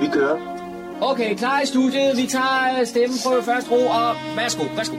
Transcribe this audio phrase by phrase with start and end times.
[0.00, 0.38] Vi kører.
[1.00, 2.16] Okay, klar i studiet.
[2.16, 4.96] Vi tager stemmen på første ro, og værsgo, værsgo.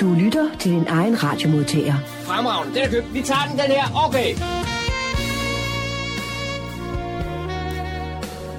[0.00, 1.94] Du lytter til din egen radiomodtager.
[2.04, 3.14] Fremragende, den er købt.
[3.14, 4.06] Vi tager den, den her.
[4.06, 4.30] Okay.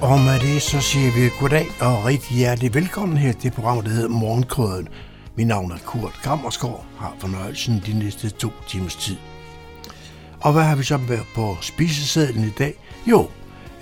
[0.02, 3.90] Og med det så siger vi goddag og rigtig hjertelig velkommen her til programmet, der
[3.90, 4.88] hedder Morgenkrøden.
[5.36, 9.16] Mit navn er Kurt Kammersgaard, har fornøjelsen de næste to timers tid.
[10.40, 12.74] Og hvad har vi så med på spisesedlen i dag?
[13.06, 13.26] Jo, øh,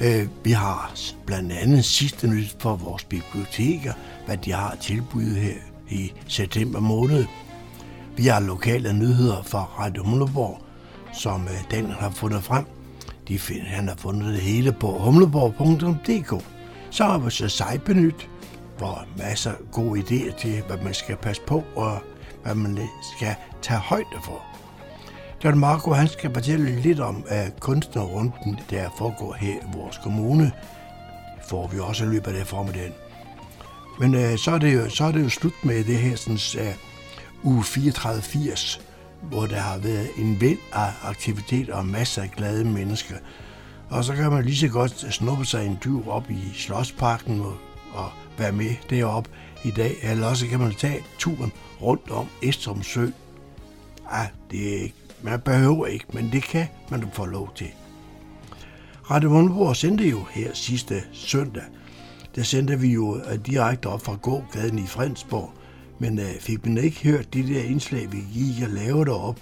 [0.00, 0.94] Øh, vi har
[1.26, 3.92] blandt andet sidste nyt for vores biblioteker,
[4.26, 5.54] hvad de har tilbudt her
[5.90, 7.24] i september måned.
[8.16, 10.62] Vi har lokale nyheder fra Radio Humleborg,
[11.12, 12.64] som øh, Dan har fundet frem.
[13.28, 16.44] De finder, han har fundet det hele på humleborg.dk.
[16.90, 18.28] Så har vi så Sejbenyt,
[18.78, 21.98] hvor masser af gode idéer til, hvad man skal passe på, og
[22.42, 22.78] hvad man
[23.16, 24.53] skal tage højde for.
[25.44, 30.52] John Marco han skal fortælle lidt om uh, kunstnerrunden, der foregår her i vores kommune.
[31.48, 32.92] Får vi også i løbet af det formiddagen.
[34.00, 36.38] Men øh, så, er det jo, så er det jo slut med det her sådan,
[37.42, 38.80] uh, uge 3480,
[39.22, 43.16] hvor der har været en væld af aktivitet og masser af glade mennesker.
[43.91, 47.56] Og så kan man lige så godt snuppe sig en tur op i Slottsparken og,
[47.94, 49.30] og være med deroppe
[49.64, 53.06] i dag, eller også kan man tage turen rundt om Estrum Sø.
[54.10, 57.70] Ah, det er ikke, man behøver ikke, men det kan man få lov til.
[59.11, 61.62] Radio Mundborg sendte jo her sidste søndag,
[62.36, 65.53] der sendte vi jo øh, direkte op fra gågaden i Frensborg.
[65.98, 69.41] men øh, fik man ikke hørt de der indslag, vi gik og lavede derop,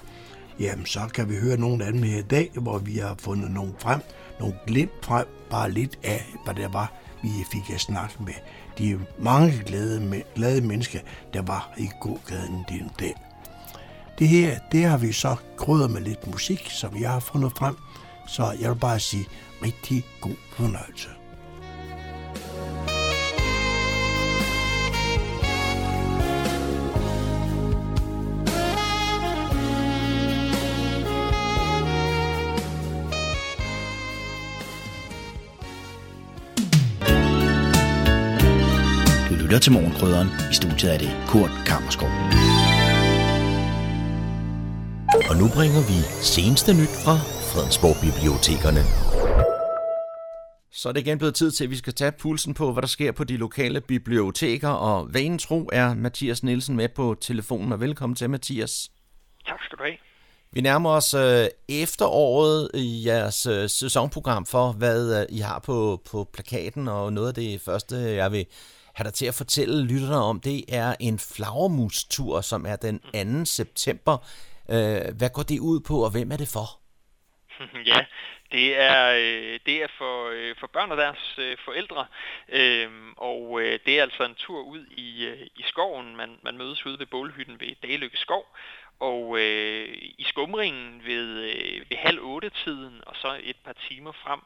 [0.61, 3.50] jamen så kan vi høre nogle af dem her i dag, hvor vi har fundet
[3.50, 4.00] nogle frem,
[4.41, 8.34] nogle glimt frem, bare lidt af, hvad det var, vi fik at snakke med
[8.78, 10.98] de mange glade, glade mennesker,
[11.33, 13.31] der var i gågaden den dag.
[14.18, 17.77] Det her, det har vi så krydret med lidt musik, som jeg har fundet frem,
[18.28, 19.27] så jeg vil bare sige
[19.62, 21.08] rigtig god fornøjelse.
[39.52, 40.29] lytter til Morgenkrydderen.
[40.50, 42.08] I studiet er det Kurt Kammerskov.
[45.32, 45.98] Og nu bringer vi
[46.36, 47.16] seneste nyt fra
[47.50, 48.82] Fredensborg Bibliotekerne.
[50.72, 52.88] Så er det igen blevet tid til, at vi skal tage pulsen på, hvad der
[52.88, 54.68] sker på de lokale biblioteker.
[54.68, 57.72] Og vanen tro er Mathias Nielsen med på telefonen.
[57.72, 58.90] Og velkommen til, Mathias.
[59.46, 59.96] Tak skal du have.
[60.52, 66.02] Vi nærmer os øh, efteråret i jeres øh, sæsonprogram for, hvad øh, I har på,
[66.10, 66.88] på plakaten.
[66.88, 68.46] Og noget af det første, jeg vil
[68.94, 72.98] have dig til at fortælle lytterne om, det er en flagermustur, som er den
[73.38, 73.44] 2.
[73.44, 74.18] september.
[74.74, 76.66] Øh, hvad går det ud på, og hvem er det for?
[77.90, 78.00] ja,
[78.52, 82.06] det er, øh, det er for, øh, for børn og deres øh, forældre,
[82.48, 86.16] øhm, og øh, det er altså en tur ud i, øh, i skoven.
[86.16, 88.46] Man, man mødes ude ved bålhytten ved Dagelykke Skov,
[89.00, 89.88] og øh,
[90.18, 94.40] i skumringen ved, øh, ved halv otte tiden, og så et par timer frem,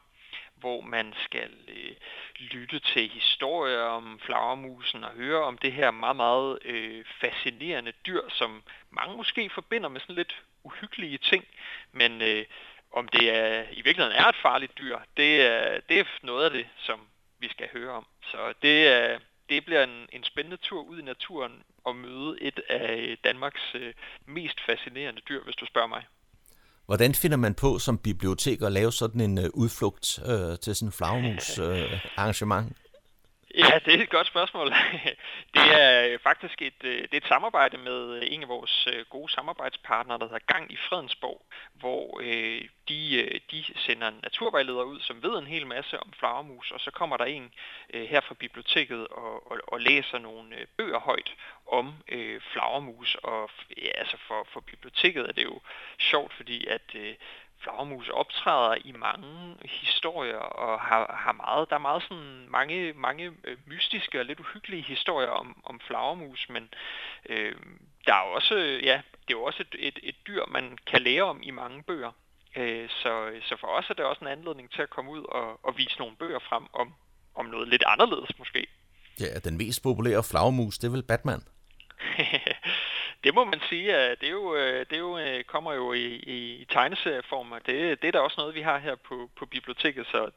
[0.59, 1.95] hvor man skal øh,
[2.37, 8.21] lytte til historier om flagermusen og høre om det her meget, meget øh, fascinerende dyr,
[8.29, 11.45] som mange måske forbinder med sådan lidt uhyggelige ting,
[11.91, 12.45] men øh,
[12.91, 16.51] om det er i virkeligheden er et farligt dyr, det er, det er noget af
[16.51, 16.99] det, som
[17.39, 18.07] vi skal høre om.
[18.23, 19.19] Så det, er,
[19.49, 23.93] det bliver en, en spændende tur ud i naturen og møde et af Danmarks øh,
[24.25, 26.03] mest fascinerende dyr, hvis du spørger mig.
[26.87, 30.87] Hvordan finder man på som bibliotek at lave sådan en øh, udflugt øh, til sådan
[30.87, 32.73] en flagmus øh, arrangement?
[33.55, 34.67] Ja, det er et godt spørgsmål.
[35.53, 38.87] Det er øh, faktisk et, øh, det er et samarbejde med øh, en af vores
[39.09, 41.41] gode samarbejdspartnere, der hedder Gang i Fredensborg,
[41.73, 42.21] hvor
[42.89, 46.91] de, de sender en naturvejleder ud, som ved en hel masse om flagermus, og så
[46.91, 47.51] kommer der en
[47.93, 51.35] her fra biblioteket og, og, og læser nogle bøger højt
[51.67, 53.15] om øh, flagermus.
[53.15, 55.61] Og ja, altså for, for biblioteket er det jo
[55.99, 57.15] sjovt, fordi at øh,
[57.63, 63.31] flagermus optræder i mange historier og har, har meget, der er meget sådan mange, mange
[63.43, 66.69] øh, mystiske og lidt uhyggelige historier om, om flagermus, men
[67.29, 67.55] øh,
[68.05, 71.23] der er også, ja, det er jo også et, et, et dyr, man kan lære
[71.23, 72.11] om i mange bøger.
[72.55, 75.65] Øh, så, så for os er det også en anledning til at komme ud og,
[75.65, 76.93] og vise nogle bøger frem om,
[77.35, 78.67] om noget lidt anderledes måske.
[79.19, 81.41] Ja, den mest populære flagermus, det er vel Batman?
[83.23, 85.93] det må man sige, at det, er jo, øh, det er jo, øh, kommer jo
[85.93, 89.29] i, i, i tegneserieform, og det, det er da også noget, vi har her på,
[89.39, 90.29] på biblioteket, så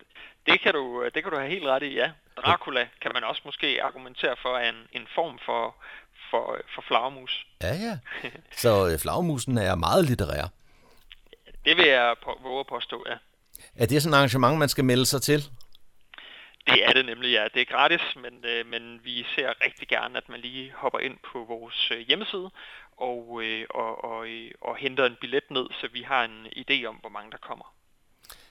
[0.46, 2.10] det kan, du, det kan du have helt ret i, ja.
[2.36, 5.74] Dracula kan man også måske argumentere for er en, en form for,
[6.30, 7.46] for, for flagermus.
[7.62, 7.98] Ja, ja.
[8.62, 10.48] Så øh, flagermusen er meget litterær.
[11.64, 13.16] Det vil jeg på, våge at påstå, ja.
[13.76, 15.50] Er det sådan et arrangement, man skal melde sig til?
[16.66, 17.44] Det er det nemlig, ja.
[17.54, 21.18] Det er gratis, men, øh, men vi ser rigtig gerne, at man lige hopper ind
[21.32, 22.50] på vores øh, hjemmeside
[22.96, 26.84] og, øh, og, og, øh, og henter en billet ned, så vi har en idé
[26.84, 27.74] om, hvor mange der kommer.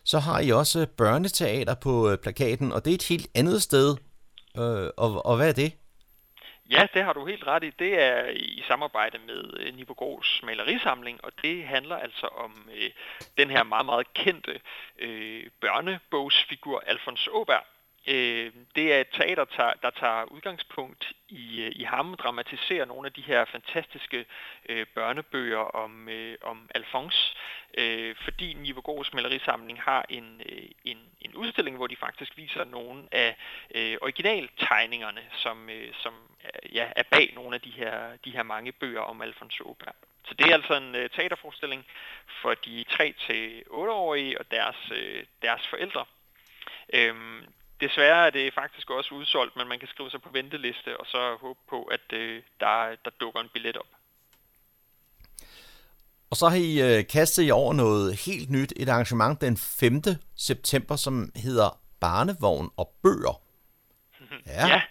[0.04, 3.98] Så har I også børneteater på øh, plakaten, og det er et helt andet sted.
[4.58, 5.74] Øh, og, og hvad er det?
[6.70, 7.70] Ja, det har du helt ret i.
[7.80, 12.92] Det er i samarbejde med Nivogårds malerisamling, og det handler altså om øh,
[13.38, 14.60] den her meget, meget kendte
[15.00, 17.64] øh, børnebogsfigur Alfons Åberg,
[18.10, 23.06] Øh, det er et teater, der, der tager udgangspunkt i, øh, i ham, dramatiserer nogle
[23.06, 24.26] af de her fantastiske
[24.70, 27.36] øh, børnebøger om, øh, om Alphonse,
[27.78, 33.04] øh, fordi Nivogos malerisamling har en, øh, en, en udstilling, hvor de faktisk viser nogle
[33.12, 33.36] af
[33.76, 36.14] øh, originaltegningerne, som, øh, som
[36.46, 39.96] øh, ja, er bag nogle af de her, de her mange bøger om Alphonse Aubert.
[40.28, 41.86] Så det er altså en øh, teaterforestilling
[42.42, 46.06] for de 3-8-årige og deres, øh, deres forældre.
[46.94, 47.46] Øhm,
[47.82, 51.38] Desværre er det faktisk også udsolgt, men man kan skrive sig på venteliste og så
[51.42, 53.86] håbe på, at øh, der, der dukker en billet op.
[56.32, 60.02] Og så har I øh, kastet i over noget helt nyt, et arrangement den 5.
[60.38, 63.42] september, som hedder Barnevogn og Bøger.
[64.46, 64.82] Ja, ja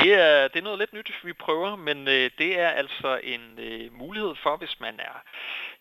[0.00, 3.58] det, er, det er noget lidt nyt, vi prøver, men øh, det er altså en
[3.58, 5.22] øh, mulighed for, hvis man er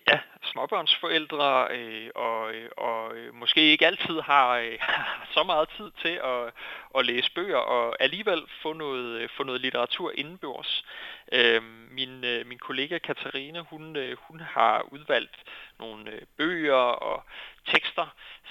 [0.08, 4.80] ja, småbørnsforældre øh, og, øh, og øh, måske ikke altid har, øh,
[5.34, 6.54] så meget tid til at,
[6.98, 10.86] at læse bøger og alligevel få noget, øh, få noget litteratur indenbords.
[11.34, 15.36] Øh, min, øh, min kollega Katarina, hun, øh, hun har udvalgt
[15.80, 17.24] nogle øh, bøger og
[17.66, 18.08] tekster,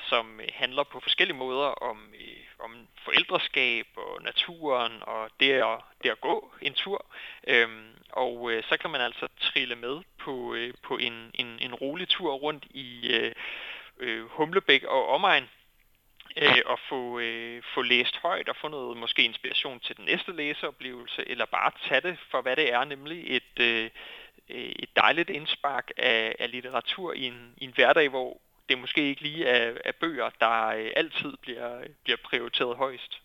[0.09, 5.79] som øh, handler på forskellige måder om, øh, om forældreskab og naturen og det at,
[6.03, 7.07] det at gå en tur.
[7.47, 11.75] Øhm, og øh, så kan man altså trille med på, øh, på en, en, en
[11.75, 13.33] rolig tur rundt i øh,
[13.99, 15.49] øh, Humlebæk og omegn
[16.37, 20.33] øh, og få, øh, få læst højt og få noget måske inspiration til den næste
[20.33, 23.91] læseoplevelse, eller bare tage det for, hvad det er, nemlig et, øh,
[24.49, 29.23] et dejligt indspark af, af litteratur i en, i en hverdag, hvor det måske ikke
[29.23, 33.23] lige er, er bøger, der øh, altid bliver, bliver prioriteret højst.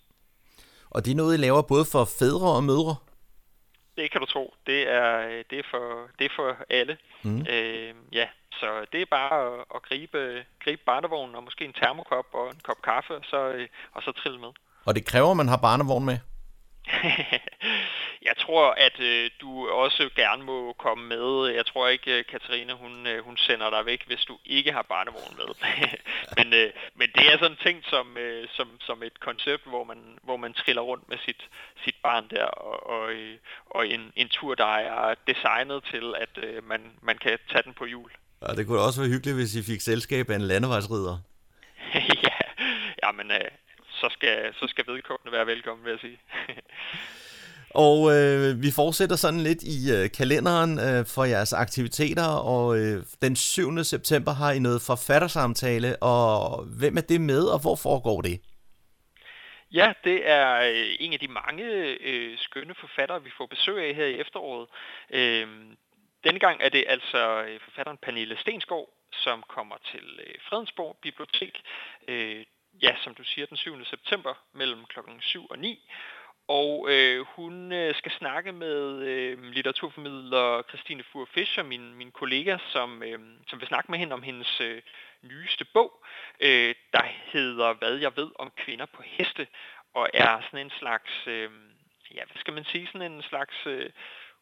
[0.89, 2.95] Og det er noget, I laver både for fædre og mødre?
[3.98, 4.54] Det kan du tro.
[4.68, 6.98] Det er, det er, for, det er for alle.
[7.24, 7.45] Mm.
[7.50, 8.27] Øh, ja,
[8.59, 12.59] så det er bare at, at gribe, gribe barnevognen og måske en termokop og en
[12.63, 14.51] kop kaffe, og så, øh, og så trille med.
[14.86, 16.18] Og det kræver, at man har barnevogn med?
[18.30, 21.54] jeg tror, at øh, du også gerne må komme med.
[21.54, 24.81] Jeg tror ikke, øh, Katarina, hun, øh, hun sender dig væk, hvis du ikke har
[24.81, 25.50] barnevogn med.
[26.38, 29.83] men, øh, men det er sådan en ting som, øh, som, som et koncept, hvor
[29.83, 31.50] man, hvor man triller rundt med sit,
[31.83, 36.44] sit barn der, og, og, øh, og en, en tur, der er designet til, at
[36.44, 38.12] øh, man, man kan tage den på jul.
[38.41, 41.17] Ja, det kunne også være hyggeligt, hvis I fik selskab af en landevejsrider.
[42.27, 42.39] ja,
[43.03, 43.51] ja, men øh,
[43.89, 46.19] så, skal, så skal vedkommende være velkommen, vil jeg sige.
[47.85, 53.03] Og øh, vi fortsætter sådan lidt i øh, kalenderen øh, for jeres aktiviteter, og øh,
[53.21, 53.83] den 7.
[53.83, 58.41] september har I noget forfattersamtale, og hvem er det med, og hvor foregår det?
[59.71, 61.63] Ja, det er øh, en af de mange
[62.09, 64.67] øh, skønne forfattere, vi får besøg af her i efteråret.
[65.13, 65.47] Øh,
[66.27, 71.61] denne gang er det altså øh, forfatteren Pernille Stensgaard, som kommer til øh, Fredensborg Bibliotek,
[72.07, 72.45] øh,
[72.83, 73.85] ja, som du siger, den 7.
[73.85, 75.92] september mellem klokken 7 og 9.
[76.47, 82.57] Og øh, hun øh, skal snakke med øh, litteraturformidler Christine Fur Fischer, min, min kollega,
[82.57, 84.81] som, øh, som vil snakke med hende om hendes øh,
[85.21, 86.06] nyeste bog,
[86.40, 89.47] øh, der hedder Hvad jeg ved om kvinder på heste,
[89.94, 91.49] og er sådan en slags, øh,
[92.16, 93.90] ja, hvad skal man sige, sådan en slags øh,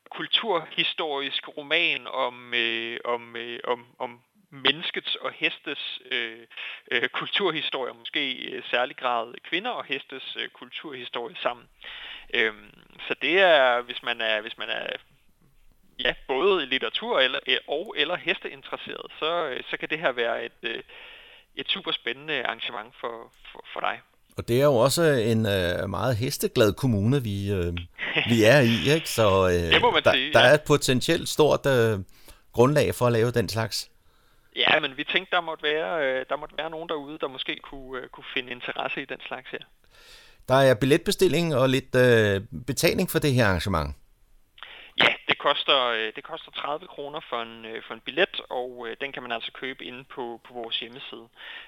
[0.09, 6.47] kulturhistorisk roman om, øh, om, øh, om, om menneskets og hestes øh,
[6.91, 11.65] øh, kulturhistorie, måske i øh, særlig grad kvinder og hestes øh, kulturhistorie sammen.
[12.33, 12.73] Øhm,
[13.07, 14.87] så det er, hvis man er, hvis man er
[15.99, 20.45] ja, både litteratur eller, øh, og eller hesteinteresseret, så, øh, så kan det her være
[20.45, 20.83] et, øh,
[21.55, 24.01] et super spændende arrangement for, for, for dig.
[24.37, 27.73] Og det er jo også en øh, meget hesteglad kommune, vi, øh,
[28.29, 29.09] vi er i, ikke?
[29.09, 30.47] Så øh, det må man der, sige, der ja.
[30.47, 31.99] er et potentielt stort øh,
[32.53, 33.89] grundlag for at lave den slags.
[34.55, 37.59] Ja, men vi tænkte, der måtte være, øh, der måtte være nogen derude, der måske
[37.63, 39.63] kunne, øh, kunne finde interesse i den slags her.
[40.47, 43.95] Der er billetbestilling og lidt øh, betaling for det her arrangement.
[45.47, 49.11] Koster, øh, det koster 30 kroner for en, øh, for en billet, og øh, den
[49.11, 51.27] kan man altså købe inde på, på vores hjemmeside.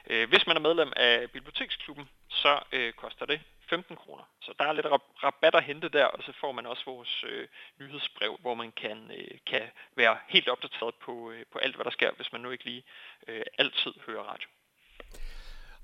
[0.09, 4.23] Øh, hvis man er medlem af Biblioteksklubben, så øh, koster det 15 kroner.
[4.41, 4.85] Så der er lidt
[5.23, 7.47] rabat at hente der, og så får man også vores øh,
[7.79, 9.65] nyhedsbrev, hvor man kan, øh, kan
[9.95, 12.83] være helt opdateret på, øh, på alt, hvad der sker, hvis man nu ikke lige
[13.27, 14.49] øh, altid hører radio.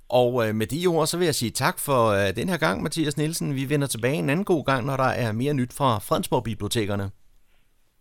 [0.10, 2.84] Og øh, med de ord, så vil jeg sige tak for øh, den her gang,
[2.84, 3.56] Mathias Nielsen.
[3.56, 7.12] Vi vender tilbage en anden god gang, når der er mere nyt fra Fredensborg Bibliotekerne.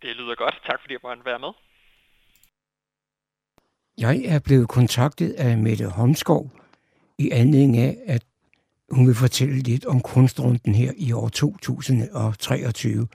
[0.03, 0.61] Det lyder godt.
[0.65, 1.53] Tak fordi jeg måtte være med.
[3.97, 6.51] Jeg er blevet kontaktet af Mette Holmskov
[7.17, 8.23] i anledning af, at
[8.91, 13.07] hun vil fortælle lidt om kunstrunden her i år 2023.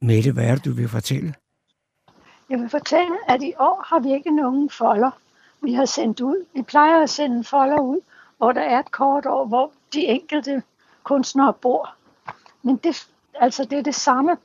[0.00, 1.34] Mette, hvad er det, du vil fortælle?
[2.50, 5.10] Jeg vil fortælle, at i år har vi ikke nogen folder,
[5.62, 6.46] vi har sendt ud.
[6.54, 8.00] Vi plejer at sende folder ud,
[8.36, 10.62] hvor der er et kort over, hvor de enkelte
[11.02, 11.94] kunstnere bor.
[12.62, 14.36] Men det, altså det er det samme.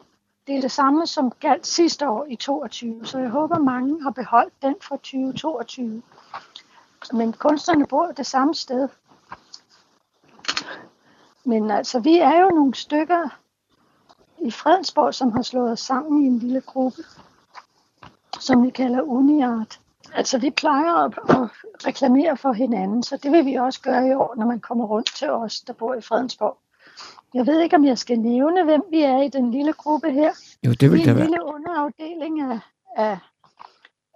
[0.47, 3.05] Det er det samme, som galt sidste år i 22.
[3.05, 6.01] Så jeg håber, mange har beholdt den fra 2022.
[7.13, 8.89] Men kunstnerne bor det samme sted.
[11.43, 13.29] Men altså, vi er jo nogle stykker
[14.37, 17.03] i Fredensborg, som har slået os sammen i en lille gruppe,
[18.39, 19.79] som vi kalder Uniart.
[20.13, 21.49] Altså, vi plejer at, at
[21.87, 25.15] reklamere for hinanden, så det vil vi også gøre i år, når man kommer rundt
[25.15, 26.57] til os, der bor i Fredensborg.
[27.35, 30.31] Jeg ved ikke, om jeg skal nævne, hvem vi er i den lille gruppe her.
[30.65, 31.25] Jo, det vil vi er en være.
[31.25, 32.59] lille underafdeling af,
[32.95, 33.17] af,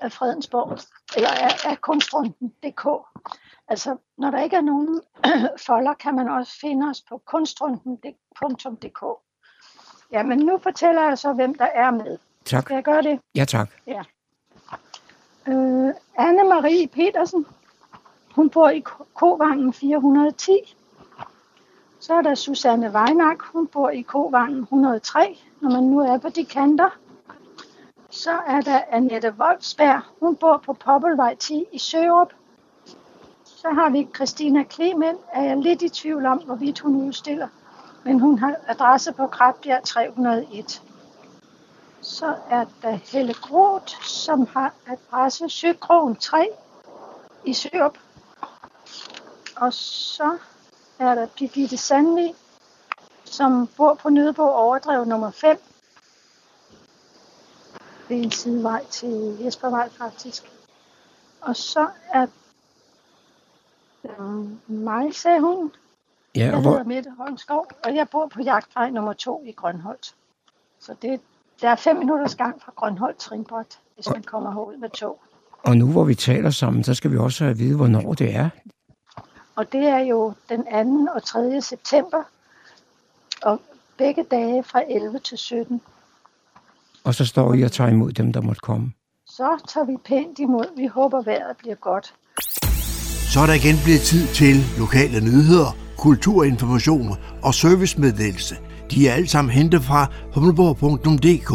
[0.02, 0.78] af Fredensborg,
[1.16, 2.88] eller af, af kunstrunden.dk.
[3.68, 5.02] Altså, når der ikke er nogen
[5.68, 9.04] folder, kan man også finde os på kunstrunden.dk.
[10.12, 12.18] Ja, men nu fortæller jeg så, hvem der er med.
[12.46, 12.64] Tak.
[12.64, 13.20] Skal jeg gøre det?
[13.36, 13.70] Ja, tak.
[15.48, 17.46] Øh, Anne-Marie Petersen,
[18.36, 20.52] hun bor i Ko- Kovangen 410.
[22.00, 26.30] Så er der Susanne Weinak, hun bor i Kovangen 103, når man nu er på
[26.30, 26.90] de kanter.
[28.10, 32.34] Så er der Annette Wolfsberg, hun bor på Poppelvej 10 i Sørup.
[33.44, 37.48] Så har vi Christina Klemen, er jeg lidt i tvivl om, hvorvidt hun udstiller,
[38.04, 40.82] men hun har adresse på Krabbjerg 301.
[42.02, 46.48] Så er der Helle Groth, som har adresse Søkrogen 3
[47.46, 47.98] i Sørup.
[49.56, 50.38] Og så
[51.00, 52.36] er der Birgitte Sandvig,
[53.26, 55.58] som bor på Nødebo Overdrev nummer 5.
[58.10, 60.52] Det er en sidevej til Jespervej faktisk.
[61.42, 62.28] Og så er
[64.68, 65.72] mig, sagde hun.
[66.36, 69.52] Ja, Jeg og hedder hvor, Mette Holmskov, og jeg bor på jagtvej nummer 2 i
[69.52, 70.16] Grønholdt.
[70.80, 71.22] Så det,
[71.62, 75.20] der er fem minutters gang fra Grønholdt Trinbræt, hvis man kommer herud med tog.
[75.64, 78.36] og nu hvor vi taler sammen, så skal vi også have at vide, hvornår det
[78.36, 78.50] er.
[79.60, 80.64] Og det er jo den
[81.06, 81.12] 2.
[81.16, 81.62] og 3.
[81.62, 82.24] september,
[83.42, 83.62] og
[83.98, 85.82] begge dage fra 11 til 17.
[87.04, 88.92] Og så står I og tager imod dem, der måtte komme.
[89.26, 90.66] Så tager vi pænt imod.
[90.78, 92.14] Vi håber, vejret bliver godt.
[93.34, 97.10] Så er der igen blevet tid til lokale nyheder, kulturinformation
[97.44, 98.56] og servicemeddelelse.
[98.92, 101.52] De er alle sammen hentet fra humleborg.dk.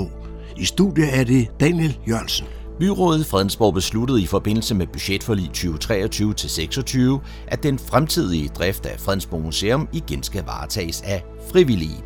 [0.56, 2.46] I studiet er det Daniel Jørgensen.
[2.78, 9.42] Byrådet i Fredensborg besluttede i forbindelse med budgetforlig 2023-26, at den fremtidige drift af Fredensborg
[9.42, 12.04] Museum igen skal varetages af frivillige.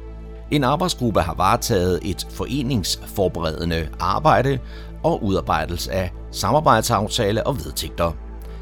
[0.50, 4.58] En arbejdsgruppe har varetaget et foreningsforberedende arbejde
[5.04, 8.12] og udarbejdelse af samarbejdsaftale og vedtægter.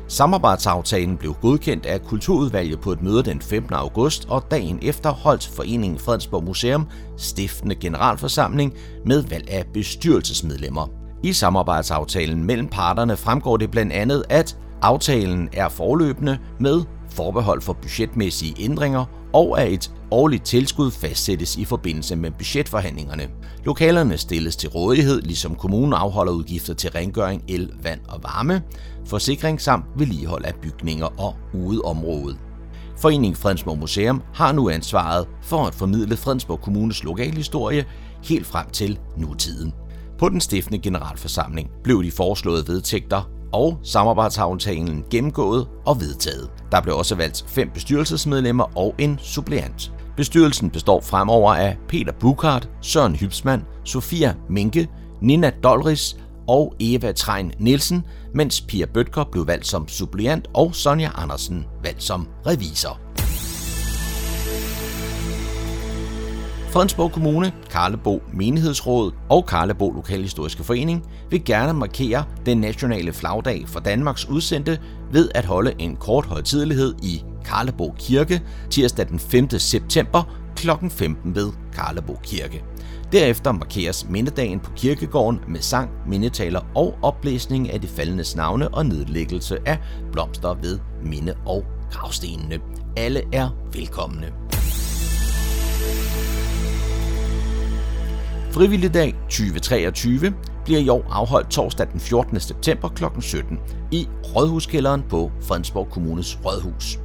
[0.09, 3.75] Samarbejdsaftalen blev godkendt af Kulturudvalget på et møde den 15.
[3.75, 6.87] august, og dagen efter holdt Foreningen Fredensborg Museum
[7.17, 8.75] stiftende generalforsamling
[9.07, 11.06] med valg af bestyrelsesmedlemmer.
[11.23, 17.73] I samarbejdsaftalen mellem parterne fremgår det blandt andet, at aftalen er forløbende med forbehold for
[17.73, 23.29] budgetmæssige ændringer og at et årligt tilskud fastsættes i forbindelse med budgetforhandlingerne.
[23.65, 28.63] Lokalerne stilles til rådighed, ligesom kommunen afholder udgifter til rengøring, el, vand og varme,
[29.07, 32.39] forsikring samt vedligehold af bygninger og udeområdet.
[32.99, 37.85] Foreningen Fredensborg Museum har nu ansvaret for at formidle Fredensborg Kommunes lokalhistorie
[38.25, 39.73] helt frem til nutiden.
[40.19, 46.51] På den stiftende generalforsamling blev de foreslåede vedtægter og samarbejdsaftalen gennemgået og vedtaget.
[46.73, 49.93] Der blev også valgt fem bestyrelsesmedlemmer og en suppleant.
[50.17, 54.89] Bestyrelsen består fremover af Peter Bukart, Søren Hybsmann, Sofia Minke,
[55.21, 56.17] Nina Dolris
[56.49, 58.03] og Eva Trein Nielsen,
[58.35, 63.01] mens Pia Bøtger blev valgt som suppleant og Sonja Andersen valgt som revisor.
[66.77, 73.81] Fredensborg Kommune, Karlebo Menighedsråd og Karlebo Lokalhistoriske Forening vil gerne markere den nationale flagdag for
[73.81, 74.79] Danmarks udsendte
[75.13, 79.51] ved at holde en kort højtidelighed i Karlebo Kirke tirsdag den 5.
[79.51, 80.23] september
[80.57, 80.71] kl.
[80.91, 82.65] 15 ved Karlebo Kirke.
[83.13, 88.87] Derefter markeres mindedagen på kirkegården med sang, mindetaler og oplæsning af de faldendes navne og
[88.87, 89.79] nedlæggelse af
[90.13, 92.59] blomster ved minde- og gravstenene.
[92.97, 94.33] Alle er velkomne.
[98.57, 100.35] Frivilligdag 2023
[100.65, 102.41] bliver i år afholdt torsdag den 14.
[102.41, 103.05] september kl.
[103.21, 103.59] 17
[103.93, 106.99] i Rådhuskælderen på Fredensborg Kommunes Rådhus.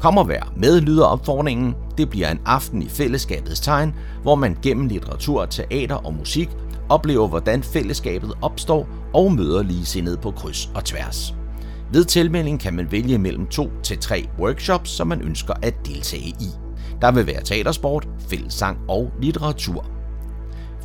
[0.00, 1.74] Kom og vær med, lyder opfordringen.
[1.96, 6.48] Det bliver en aften i fællesskabets tegn, hvor man gennem litteratur, teater og musik
[6.88, 11.34] oplever, hvordan fællesskabet opstår og møder ligesindede på kryds og tværs.
[11.92, 16.28] Ved tilmelding kan man vælge mellem to til tre workshops, som man ønsker at deltage
[16.28, 16.48] i.
[17.00, 19.97] Der vil være teatersport, fællessang og litteratur.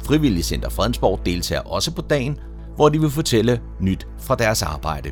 [0.05, 2.38] Frivillig Center Fredensborg deltager også på dagen,
[2.75, 5.12] hvor de vil fortælle nyt fra deres arbejde.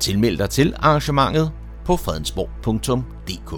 [0.00, 1.52] Tilmeld dig til arrangementet
[1.84, 3.50] på fredensborg.dk.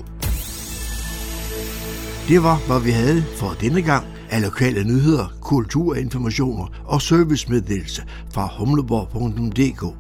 [2.29, 8.03] Det var, hvad vi havde for denne gang af lokale nyheder, kulturinformationer og servicemeddelelse
[8.33, 9.97] fra humleborg.dk.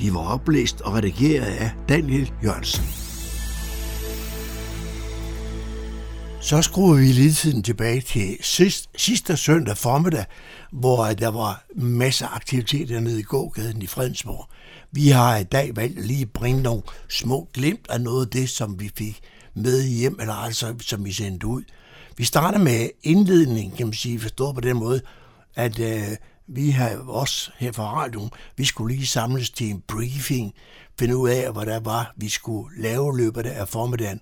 [0.00, 3.01] De var oplæst og redigeret af Daniel Jørgensen.
[6.42, 10.24] Så skruer vi lige tiden tilbage til sidst, sidste søndag formiddag,
[10.72, 14.48] hvor der var masser af aktiviteter nede i gågaden i Fredensborg.
[14.92, 18.80] Vi har i dag valgt lige bringe nogle små glimt af noget af det, som
[18.80, 19.20] vi fik
[19.54, 21.62] med hjem, eller altså som vi sendte ud.
[22.16, 25.00] Vi starter med indledning, kan man sige, forstået på den måde,
[25.56, 26.16] at øh,
[26.48, 30.52] vi har også her fra radioen, vi skulle lige samles til en briefing,
[30.98, 34.20] finde ud af, hvad der var, vi skulle lave løbet af formiddagen.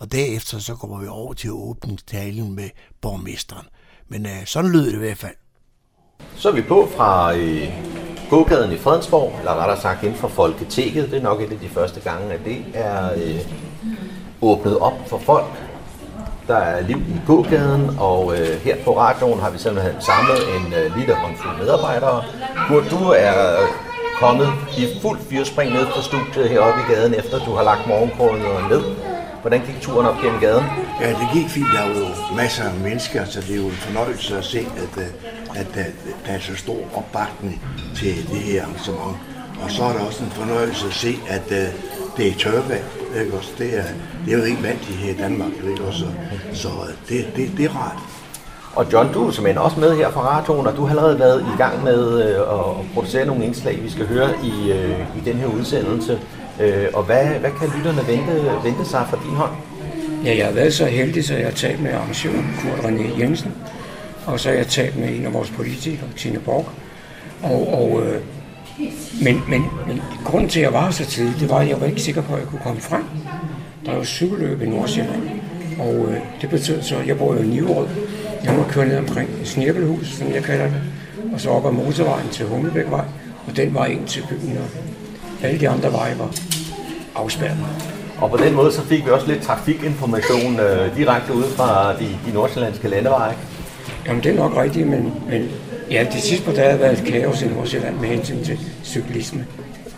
[0.00, 3.66] Og derefter så kommer vi over til åbningstalen med borgmesteren.
[4.08, 5.34] Men øh, sådan lød det i hvert fald.
[6.36, 7.68] Så er vi på fra øh,
[8.30, 11.10] gågaden i Fredensborg, eller rettere sagt inden for Folketeket.
[11.10, 13.40] Det er nok et af de første gange, at det er øh,
[14.42, 15.46] åbnet op for folk.
[16.46, 20.72] Der er liv i gågaden, og øh, her på radioen har vi simpelthen samlet en
[20.72, 22.24] øh, lille håndfuld medarbejdere.
[22.68, 23.68] Hvor du er øh,
[24.18, 28.70] kommet i fuld fyrspring ned fra studiet heroppe i gaden, efter du har lagt morgenkåret
[28.70, 29.09] ned.
[29.40, 30.64] Hvordan gik turen op gennem gaden?
[31.00, 31.66] Ja, det gik fint.
[31.74, 32.06] Der er jo
[32.36, 35.92] masser af mennesker, så det er jo en fornøjelse at se, at, øh, at, at
[36.26, 37.62] der er så stor opbakning
[37.96, 39.16] til det her arrangement.
[39.62, 41.56] Og så er det også en fornøjelse at se, at uh,
[42.16, 42.84] det er tørvejr.
[43.20, 43.50] Ikke også?
[43.58, 43.84] Det, er,
[44.24, 45.50] det er jo ikke vant til her i Danmark.
[45.70, 46.06] Ikke også?
[46.52, 46.68] Så, så
[47.08, 47.98] det, det, det er rart.
[48.74, 51.40] Og John, du er simpelthen også med her fra radioen, og du har allerede været
[51.54, 55.36] i gang med øh, at producere nogle indslag, vi skal høre i, øh, i den
[55.36, 56.20] her udsendelse.
[56.60, 59.52] Øh, og hvad, hvad kan lytterne vente, vente sig fra din hånd?
[60.24, 63.52] Ja, jeg har været så heldig, så jeg har talt med arrangøren Kurt René Jensen,
[64.26, 66.68] og så har jeg talt med en af vores politikere, Tine Borg.
[67.42, 68.20] Og, og, øh,
[69.22, 71.86] men, men, men grunden til, at jeg var så tidlig, det var, at jeg var
[71.86, 73.04] ikke sikker på, at jeg kunne komme frem.
[73.86, 75.22] Der er jo cykelløb i Nordsjælland,
[75.78, 77.88] og øh, det betød så, at jeg bor jo i Niverød.
[78.44, 80.82] Jeg må køre ned omkring Snirkelhus, som jeg kalder det,
[81.32, 83.04] og så op ad motorvejen til Humlebækvej,
[83.46, 84.56] og den var ind til byen.
[84.56, 84.64] Og
[85.42, 86.30] alle de andre veje var
[87.14, 87.58] afspærret.
[88.20, 92.06] Og på den måde så fik vi også lidt trafikinformation øh, direkte ud fra de,
[92.26, 93.34] de nordsjællandske landeveje.
[94.06, 95.48] Jamen det er nok rigtigt, men, men
[95.90, 99.46] ja, de sidste par dage har været et kaos i Nordsjælland med hensyn til cyklisme.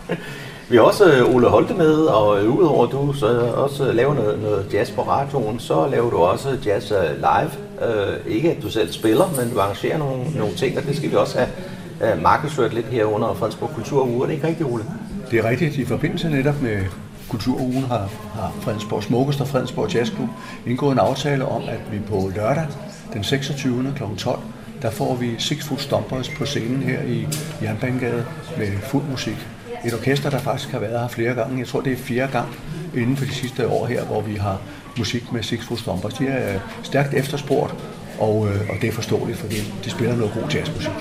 [0.69, 4.39] Vi har også øh, Ole Holte med, og øh, udover du så også laver noget,
[4.41, 7.51] noget jazz på radioen, så laver du også jazz øh, live.
[7.73, 11.11] Uh, ikke at du selv spiller, men du arrangerer nogle, nogle ting, og det skal
[11.11, 14.21] vi også have uh, markedsført lidt her under Fredensborg Kulturuge.
[14.21, 14.83] Er det ikke rigtigt, Ole?
[15.31, 15.77] Det er rigtigt.
[15.77, 16.85] I forbindelse netop med
[17.29, 20.29] Kulturugen har, har Fredensborg Smukkest og Fredensborg Jazzklub
[20.67, 22.65] indgået en aftale om, at vi på lørdag
[23.13, 23.93] den 26.
[23.95, 24.03] kl.
[24.17, 24.39] 12,
[24.81, 27.27] der får vi Six Foot Stompers på scenen her i
[27.61, 28.25] Jernbanegade
[28.57, 29.47] med fuld musik.
[29.85, 31.59] Et orkester, der faktisk har været her flere gange.
[31.59, 32.47] Jeg tror, det er fjerde gang
[32.95, 34.61] inden for de sidste år her, hvor vi har
[34.97, 36.13] musik med Six Foot Stompers.
[36.13, 37.75] De er stærkt efterspurgt,
[38.19, 39.55] og, øh, og det er forståeligt, fordi
[39.85, 40.91] de spiller noget god jazzmusik.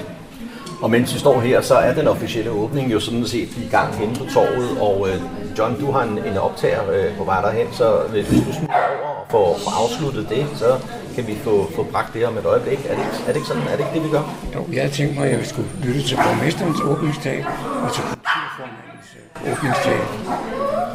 [0.83, 3.95] Og mens vi står her, så er den officielle åbning jo sådan set i gang
[3.95, 5.21] henne på torvet, og øh,
[5.59, 8.77] John, du har en, en optager øh, på vej derhen, så øh, hvis du smutter
[9.05, 10.79] over og får, får afsluttet det, så
[11.15, 12.79] kan vi få, få bragt det om et øjeblik.
[12.89, 13.63] Er det, er det ikke sådan?
[13.63, 14.25] Er det ikke det, vi gør?
[14.55, 17.47] Jo, jeg tænkte mig, at jeg skulle lytte til borgmesterens åbningstag
[17.85, 19.09] og til kulturformandens
[19.47, 20.01] øh, åbningstag.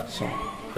[0.09, 0.23] Så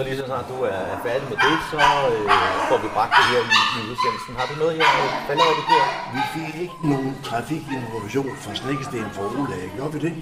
[0.00, 1.76] så lige så snart du er færdig med det, så
[2.12, 2.24] øh,
[2.70, 4.32] får vi bragt det her i, i udsendelsen.
[4.38, 4.86] Har du noget her,
[5.26, 5.84] hvad laver du her?
[6.16, 9.56] Vi fik ikke nogen trafikinformation fra Snikkesten for Ole.
[9.76, 10.12] Gjorde vi det?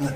[0.00, 0.12] Nej.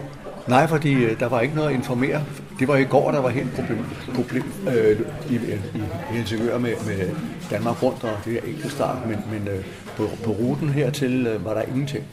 [0.55, 2.21] Nej, fordi øh, der var ikke noget at informere.
[2.59, 6.75] Det var i går, der var helt problem, problem øh, i, i, i Helsingør med,
[6.87, 7.01] med
[7.51, 9.65] Danmark rundt og det her start, men, men øh,
[9.97, 12.05] på, på ruten hertil øh, var der ingenting.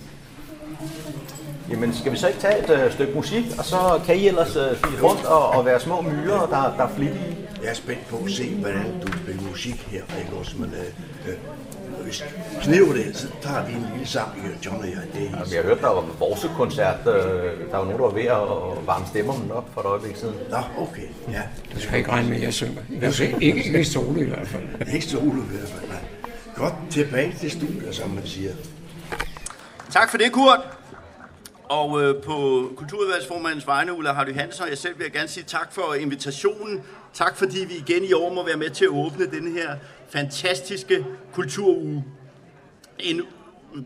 [1.72, 4.56] Jamen, skal vi så ikke tage et øh, stykke musik, og så kan I ellers
[4.56, 7.38] øh, file rundt og, og være små myrer, der, der er flittige?
[7.64, 10.52] Jeg er spændt på at se, hvordan du spiller musik her, ikke også?
[10.58, 11.38] Men, øh, øh,
[12.04, 12.24] hvis
[12.62, 14.30] kniver det, så tager vi en lille sang,
[14.66, 14.98] John og jeg.
[15.14, 17.14] Det er Jamen, jeg hørte, der var en koncert øh,
[17.72, 20.36] Der var nogen, der var ved at varme stemmerne op for et øjeblik siden.
[20.50, 21.42] Nå, okay, ja.
[21.76, 22.82] Du skal ikke regne med, at jeg synger.
[23.02, 24.64] Jeg skal ikke, ikke solo i hvert fald.
[24.96, 26.04] ikke solo i hvert fald, nej.
[26.56, 28.52] Godt tilbage til studiet, som man siger.
[29.92, 30.79] Tak for det, Kurt.
[31.70, 35.44] Og øh, på Kulturudvalgsformandens vegne, Ulla Hardy Hansen og jeg selv vil jeg gerne sige
[35.44, 36.84] tak for invitationen.
[37.14, 39.76] Tak fordi vi igen i år må være med til at åbne den her
[40.10, 42.06] fantastiske kulturuge.
[43.00, 43.22] En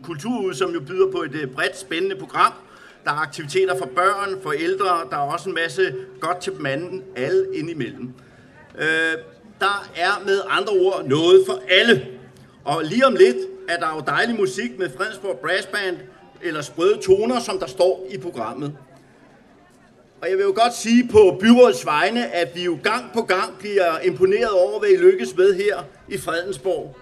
[0.02, 2.52] kulturuge, som jo byder på et øh, bredt spændende program.
[3.04, 7.02] Der er aktiviteter for børn, for ældre, der er også en masse godt til manden,
[7.16, 8.14] alle indimellem.
[8.78, 9.12] Øh,
[9.60, 12.06] der er med andre ord noget for alle.
[12.64, 13.36] Og lige om lidt
[13.68, 15.96] er der jo dejlig musik med Fredensborg Brass Band,
[16.44, 18.76] eller sprøde toner, som der står i programmet.
[20.22, 23.58] Og jeg vil jo godt sige på byrådets vegne, at vi jo gang på gang
[23.58, 26.96] bliver imponeret over, hvad I lykkes med her i Fredensborg.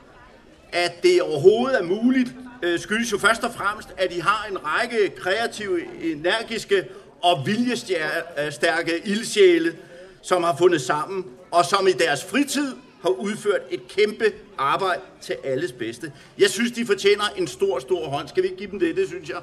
[0.73, 4.59] At det overhovedet er muligt, øh, skyldes jo først og fremmest, at I har en
[4.65, 6.85] række kreative, energiske
[7.23, 9.77] og viljestærke ildsjæle,
[10.23, 12.73] som har fundet sammen, og som i deres fritid
[13.03, 16.13] har udført et kæmpe arbejde til alles bedste.
[16.39, 18.29] Jeg synes, de fortjener en stor, stor hånd.
[18.29, 18.97] Skal vi ikke give dem det?
[18.97, 19.39] Det synes jeg.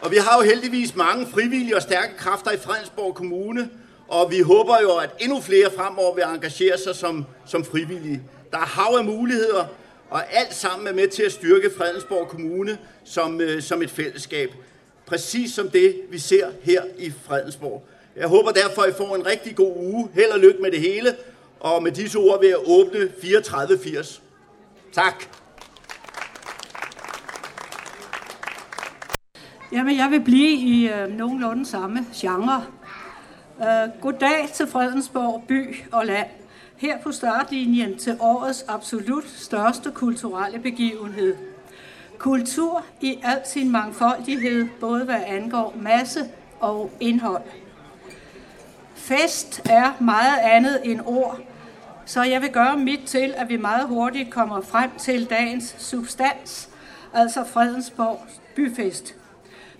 [0.00, 3.70] Og vi har jo heldigvis mange frivillige og stærke kræfter i Fredensborg Kommune,
[4.08, 8.22] og vi håber jo, at endnu flere fremover vil engagere sig som, som frivillige.
[8.50, 9.66] Der er hav af muligheder,
[10.10, 14.50] og alt sammen er med til at styrke Fredensborg Kommune som, øh, som et fællesskab.
[15.06, 17.88] Præcis som det, vi ser her i Fredensborg.
[18.18, 20.08] Jeg håber derfor, at I får en rigtig god uge.
[20.14, 21.16] Held og lykke med det hele.
[21.60, 24.22] Og med disse ord vil jeg åbne 3480.
[24.92, 25.24] Tak.
[29.72, 32.64] Jamen, jeg vil blive i øh, nogenlunde samme genre.
[33.60, 36.28] Øh, goddag til Fredensborg by og land.
[36.76, 41.36] Her på startlinjen til årets absolut største kulturelle begivenhed.
[42.18, 46.20] Kultur i al sin mangfoldighed, både hvad angår masse
[46.60, 47.42] og indhold.
[49.08, 51.38] Fest er meget andet end ord,
[52.06, 56.68] så jeg vil gøre mit til, at vi meget hurtigt kommer frem til dagens substans,
[57.14, 58.20] altså Fredensborg
[58.56, 59.14] byfest.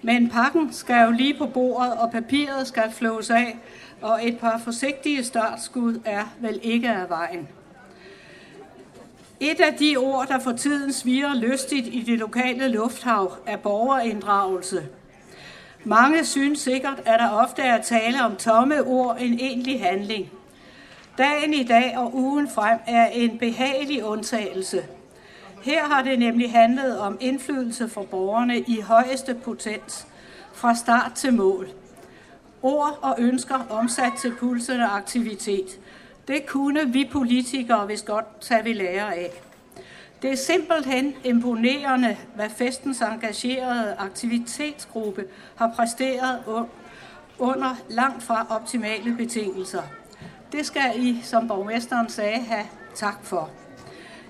[0.02, 3.58] Men pakken skal jo lige på bordet, og papiret skal flås af,
[4.02, 7.48] og et par forsigtige startskud er vel ikke af vejen.
[9.40, 14.88] Et af de ord, der for tiden sviger lystigt i det lokale lufthav, er borgerinddragelse.
[15.84, 20.30] Mange synes sikkert, at der ofte er tale om tomme ord en egentlig handling.
[21.18, 24.82] Dagen i dag og ugen frem er en behagelig undtagelse.
[25.62, 30.06] Her har det nemlig handlet om indflydelse for borgerne i højeste potens,
[30.52, 31.68] fra start til mål.
[32.62, 35.78] Ord og ønsker omsat til pulserende aktivitet.
[36.28, 39.30] Det kunne vi politikere hvis godt tage vi lære af.
[40.22, 45.24] Det er simpelthen imponerende, hvad festens engagerede aktivitetsgruppe
[45.56, 46.38] har præsteret
[47.38, 49.82] under langt fra optimale betingelser.
[50.52, 53.50] Det skal I, som borgmesteren sagde, have tak for.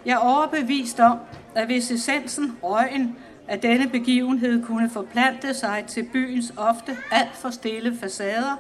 [0.07, 1.19] Jeg er overbevist om,
[1.55, 3.17] at hvis essensen, røgen
[3.49, 8.57] af denne begivenhed kunne forplante sig til byens ofte alt for stille facader,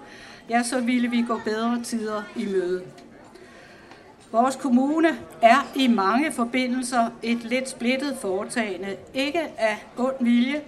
[0.50, 2.82] ja, så ville vi gå bedre tider i møde.
[4.32, 5.08] Vores kommune
[5.42, 8.96] er i mange forbindelser et lidt splittet foretagende.
[9.14, 10.60] Ikke af ond vilje,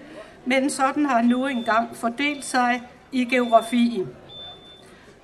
[0.45, 4.09] men sådan har nu engang fordelt sig i geografien.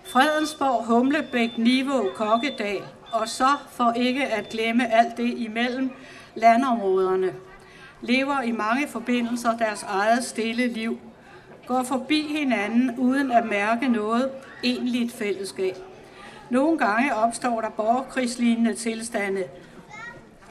[0.05, 5.91] Fredensborg, Humlebæk, Niveau, Kokkedal, og så for ikke at glemme alt det imellem
[6.35, 7.33] landområderne,
[8.01, 10.99] lever i mange forbindelser deres eget stille liv,
[11.67, 14.31] går forbi hinanden uden at mærke noget
[14.65, 15.86] egentligt fællesskab.
[16.51, 19.45] Nogle gange opstår der borgerkrigslignende tilstande,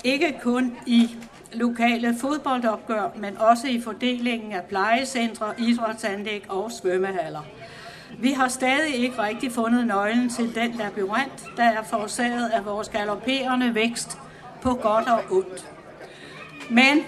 [0.04, 1.16] ikke kun i
[1.54, 7.46] lokale fodboldopgør, men også i fordelingen af plejecentre, idrætsanlæg og svømmehaller.
[8.20, 12.90] Vi har stadig ikke rigtig fundet nøglen til den labyrint, der er forårsaget af vores
[12.90, 14.18] galopperende vækst
[14.62, 15.72] på godt og ondt.
[16.70, 17.04] Men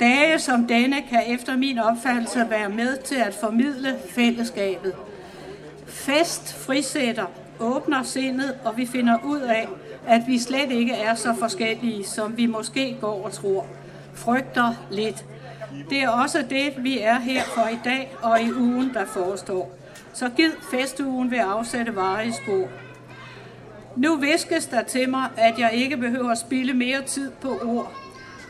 [0.00, 4.94] dage som denne kan efter min opfattelse være med til at formidle fællesskabet.
[5.86, 7.26] Fest frisætter,
[7.62, 9.68] åbner sindet, og vi finder ud af,
[10.06, 13.66] at vi slet ikke er så forskellige, som vi måske går og tror.
[14.14, 15.24] Frygter lidt.
[15.90, 19.72] Det er også det, vi er her for i dag og i ugen, der forestår.
[20.12, 22.68] Så giv festugen ved afsætte varige spor.
[23.96, 27.92] Nu viskes der til mig, at jeg ikke behøver at spille mere tid på ord.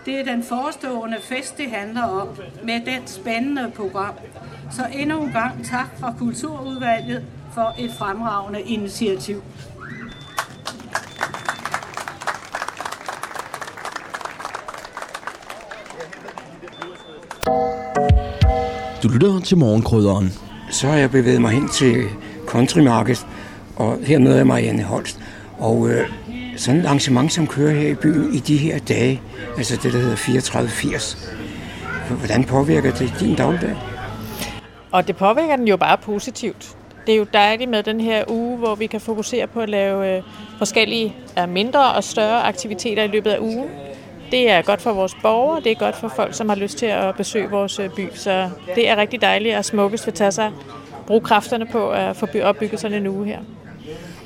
[0.07, 2.29] Det er den forestående fest, det handler om,
[2.65, 4.15] med den spændende program.
[4.71, 9.43] Så endnu en gang tak fra Kulturudvalget for et fremragende initiativ.
[19.03, 20.33] Du lytter til morgenkrydderen.
[20.71, 22.05] Så har jeg bevæget mig hen til
[22.47, 23.27] Country Market,
[23.77, 25.21] og her møder jeg Marianne Holst.
[25.59, 26.09] Og øh,
[26.57, 29.23] sådan et arrangement, som kører her i byen i de her dage,
[29.57, 31.35] altså det, der hedder 3480,
[32.19, 33.77] hvordan påvirker det din dagligdag?
[34.91, 36.77] Og det påvirker den jo bare positivt.
[37.07, 40.17] Det er jo dejligt med den her uge, hvor vi kan fokusere på at lave
[40.17, 40.23] øh,
[40.59, 41.15] forskellige
[41.49, 43.69] mindre og større aktiviteter i løbet af ugen.
[44.31, 46.87] Det er godt for vores borgere, det er godt for folk, som har lyst til
[46.87, 48.09] at besøge vores øh, by.
[48.15, 50.53] Så det er rigtig dejligt, at Smukkest vil tage sig
[51.07, 53.39] bruge kræfterne på at få opbygget sådan en uge her.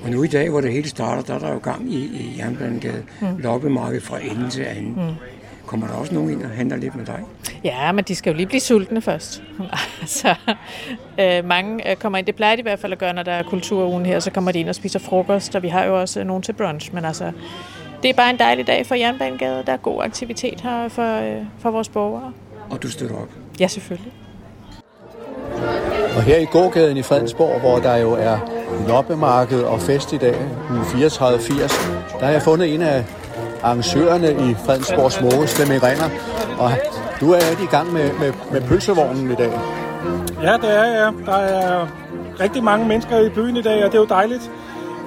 [0.05, 2.35] Og nu i dag, hvor det hele starter, der er der jo gang i, i
[2.39, 3.27] Jernbanegade, mm.
[3.39, 4.95] loppemarked fra ende til anden.
[4.97, 5.15] Mm.
[5.67, 7.21] Kommer der også nogen ind og handler lidt med dig?
[7.65, 9.43] Ja, men de skal jo lige blive sultne først.
[10.21, 10.35] så
[11.21, 13.33] øh, mange øh, kommer ind, det plejer de i hvert fald at gøre, når der
[13.33, 16.21] er kulturugen her, så kommer de ind og spiser frokost, og vi har jo også
[16.21, 17.33] øh, nogen til brunch, men altså,
[18.03, 19.63] det er bare en dejlig dag for Jernbanegade.
[19.67, 22.33] Der er god aktivitet her for, øh, for vores borgere.
[22.71, 23.29] Og du støtter op?
[23.61, 24.13] Ja, selvfølgelig.
[26.17, 28.39] Og her i gågaden i Fredensborg, hvor der jo er
[28.89, 30.37] loppemarked og fest i dag,
[30.71, 33.05] uge 34-80, der har jeg fundet en af
[33.63, 36.09] arrangørerne i Fredensborg Smukke, Flemming Renner.
[36.59, 36.71] Og
[37.21, 39.53] du er i gang med, med, med pølsevognen i dag.
[40.43, 41.13] Ja, det er jeg.
[41.27, 41.87] Der er
[42.41, 44.51] rigtig mange mennesker i byen i dag, og det er jo dejligt.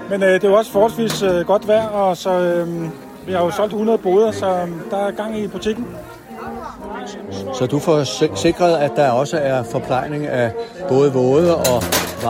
[0.09, 2.89] Men øh, det er jo også forholdsvis øh, godt vejr, og så øh,
[3.27, 5.87] vi har jo solgt 100 boder, så øh, der er gang i butikken.
[7.53, 8.03] Så du får
[8.35, 10.51] sikret, at der også er forplejning af
[10.89, 11.83] både våde og,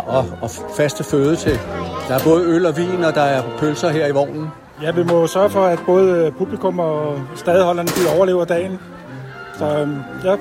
[0.08, 1.60] og, og faste føde til.
[2.08, 4.48] Der er både øl og vin, og der er pølser her i vognen.
[4.82, 8.80] Ja, vi må sørge for, at både publikum og stadigholderne de overlever dagen.
[9.58, 10.36] Så øhm, ja.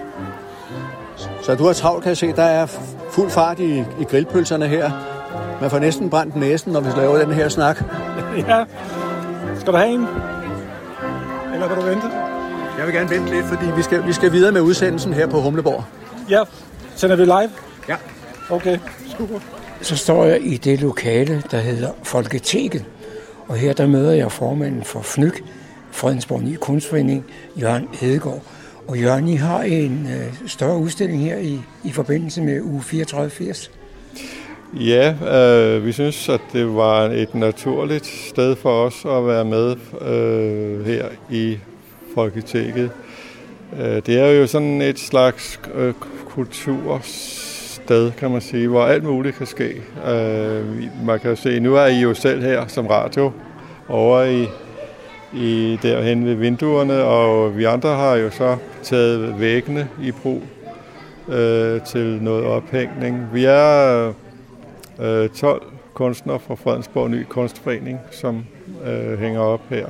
[1.42, 2.32] Så du har travlt, kan jeg se.
[2.32, 2.66] Der er
[3.10, 4.90] fuld fart i, i grillpølserne her.
[5.60, 7.84] Man får næsten brændt næsen, når vi laver den her snak.
[8.48, 8.64] ja.
[9.58, 10.06] Skal du have en?
[11.54, 12.06] Eller vil du vente?
[12.78, 15.40] Jeg vil gerne vente lidt, fordi vi skal, vi skal videre med udsendelsen her på
[15.40, 15.84] Humleborg.
[16.30, 16.42] Ja.
[16.96, 17.50] Sender vi live?
[17.88, 17.96] Ja.
[18.50, 18.78] Okay,
[19.18, 19.38] super.
[19.82, 22.84] Så står jeg i det lokale, der hedder Folketeket.
[23.48, 25.44] Og her der møder jeg formanden for FNYK,
[25.90, 27.24] Fredensborg Ny Kunstforening,
[27.60, 28.42] Jørgen Hedegaard.
[28.88, 33.70] Og Jørgen, I har en øh, større udstilling her i, i forbindelse med uge 3480.
[34.74, 35.14] Ja,
[35.76, 40.86] øh, vi synes, at det var et naturligt sted for os at være med øh,
[40.86, 41.58] her i
[42.14, 42.90] Folketinget.
[43.80, 45.94] Øh, det er jo sådan et slags øh,
[47.88, 49.82] sted, kan man sige, hvor alt muligt kan ske.
[50.08, 53.32] Øh, man kan se, nu er I jo selv her som radio
[53.88, 54.48] over i,
[55.32, 60.42] i derhen ved vinduerne, og vi andre har jo så taget væggene i brug
[61.28, 63.28] øh, til noget ophængning.
[63.32, 64.12] Vi er
[65.00, 65.62] øh, 12
[65.94, 68.44] kunstnere fra Fredensborg Ny Kunstforening, som
[68.86, 69.86] øh, hænger op her.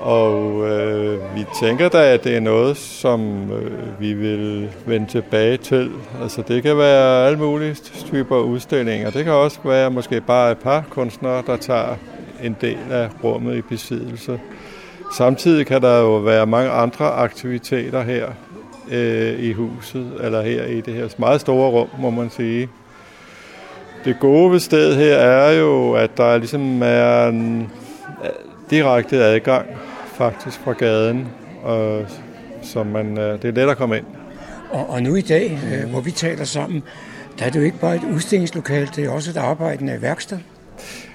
[0.00, 5.56] Og øh, vi tænker da, at det er noget, som øh, vi vil vende tilbage
[5.56, 5.90] til.
[6.22, 7.74] Altså det kan være alle mulige
[8.06, 9.10] typer udstillinger.
[9.10, 11.96] Det kan også være måske bare et par kunstnere, der tager
[12.42, 14.40] en del af rummet i besiddelse.
[15.16, 18.26] Samtidig kan der jo være mange andre aktiviteter her
[18.90, 22.68] øh, i huset, eller her i det her meget store rum, må man sige.
[24.04, 27.70] Det gode ved stedet her er jo, at der ligesom er en
[28.24, 28.30] øh,
[28.70, 29.66] direkte adgang
[30.20, 31.28] faktisk fra gaden,
[31.62, 32.04] og,
[32.62, 34.06] så man, øh, det er let at komme ind.
[34.70, 36.82] Og, og nu i dag, øh, hvor vi taler sammen,
[37.38, 40.38] der er det jo ikke bare et udstillingslokal, det er også et arbejdende værksted.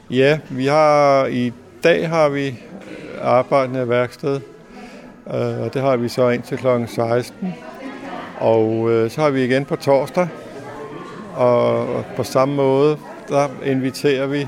[0.10, 2.60] Ja, vi har i dag har vi
[3.22, 4.40] arbejdende værksted,
[5.28, 6.68] øh, og det har vi så indtil kl.
[6.88, 7.54] 16.
[8.38, 10.28] Og så har vi igen på torsdag,
[11.36, 12.98] og på samme måde,
[13.30, 14.48] der inviterer vi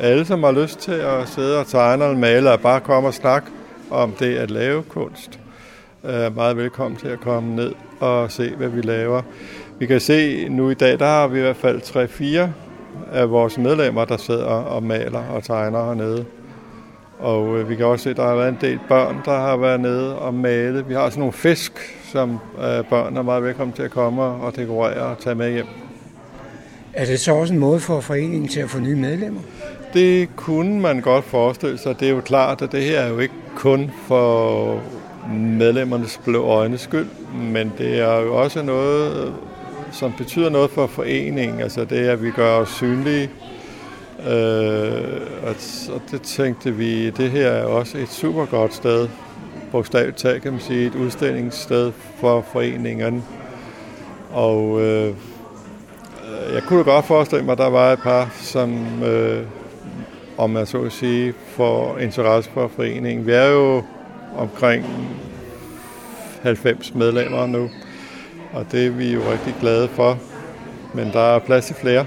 [0.00, 3.14] alle, som har lyst til at sidde og tegne og male, og bare komme og
[3.14, 3.48] snakke
[3.90, 5.40] om det at lave kunst.
[6.02, 9.22] Er meget velkommen til at komme ned og se, hvad vi laver.
[9.78, 12.50] Vi kan se nu i dag, der har vi i hvert fald 3-4
[13.12, 16.24] af vores medlemmer, der sidder og maler og tegner hernede.
[17.18, 19.56] Og øh, vi kan også se, at der har været en del børn, der har
[19.56, 20.86] været nede og male.
[20.86, 21.72] Vi har også nogle fisk,
[22.12, 25.66] som øh, børn er meget velkommen til at komme og dekorere og tage med hjem.
[26.92, 29.40] Er det så også en måde for foreningen til at få nye medlemmer?
[29.92, 32.00] Det kunne man godt forestille sig.
[32.00, 34.80] Det er jo klart, at det her er jo ikke kun for
[35.32, 39.34] medlemmernes blå øjnes skyld, men det er jo også noget,
[39.92, 41.60] som betyder noget for foreningen.
[41.60, 43.30] Altså det, at vi gør os synlige.
[44.28, 45.20] Øh,
[45.92, 49.08] og det tænkte vi, det her er også et super godt sted,
[49.72, 53.22] bogstaveligt talt kan man sige, et udstillingssted for foreningerne.
[54.32, 55.14] Og øh,
[56.54, 59.42] jeg kunne godt forestille mig, at der var et par, som øh,
[60.38, 63.26] om man så at sige, for interesse for foreningen.
[63.26, 63.82] Vi er jo
[64.36, 64.84] omkring
[66.42, 67.70] 90 medlemmer nu,
[68.52, 70.18] og det er vi jo rigtig glade for.
[70.94, 72.06] Men der er plads til flere.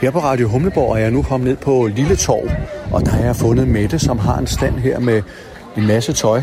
[0.00, 2.50] Her på Radio Humleborg er jeg nu kommet ned på Lille Torv,
[2.92, 5.22] og der har jeg fundet Mette, som har en stand her med
[5.76, 6.42] en masse tøj.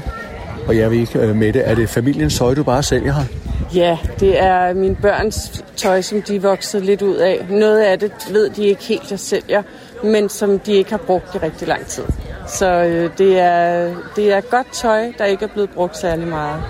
[0.68, 3.49] Og jeg ved ikke, øh, Mette, er det familiens tøj, du bare sælger her?
[3.76, 7.46] Ja, det er mine børns tøj, som de er vokset lidt ud af.
[7.50, 9.64] Noget af det ved de ikke helt, jeg sælger,
[10.04, 12.04] men som de ikke har brugt i rigtig lang tid.
[12.48, 16.64] Så øh, det, er, det er godt tøj, der ikke er blevet brugt særlig meget.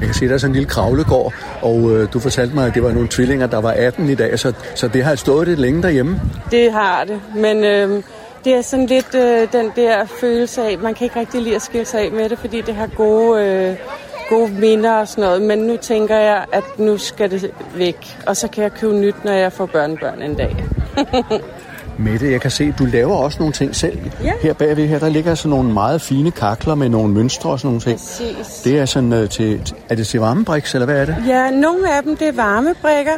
[0.00, 2.74] Jeg kan se, der er sådan en lille kravlegård, og øh, du fortalte mig, at
[2.74, 5.60] det var nogle tvillinger, der var 18 i dag, så, så det har stået lidt
[5.60, 6.20] længe derhjemme.
[6.50, 8.02] Det har det, men øh,
[8.44, 11.62] det er sådan lidt øh, den der følelse af, man kan ikke rigtig lide at
[11.62, 13.76] skille sig af med det, fordi det har gode, øh,
[14.28, 15.42] gode minder og sådan noget.
[15.42, 19.24] Men nu tænker jeg, at nu skal det væk, og så kan jeg købe nyt,
[19.24, 20.56] når jeg får børnebørn en dag.
[22.00, 23.98] Mette, jeg kan se, du laver også nogle ting selv.
[24.24, 24.32] Ja.
[24.42, 27.68] Her bagved her, der ligger sådan nogle meget fine kakler med nogle mønstre og sådan
[27.68, 27.98] nogle ting.
[27.98, 28.60] Præcis.
[28.64, 31.16] Det er sådan uh, til, er det til varmebriks, eller hvad er det?
[31.26, 33.12] Ja, nogle af dem det er varmebrikker,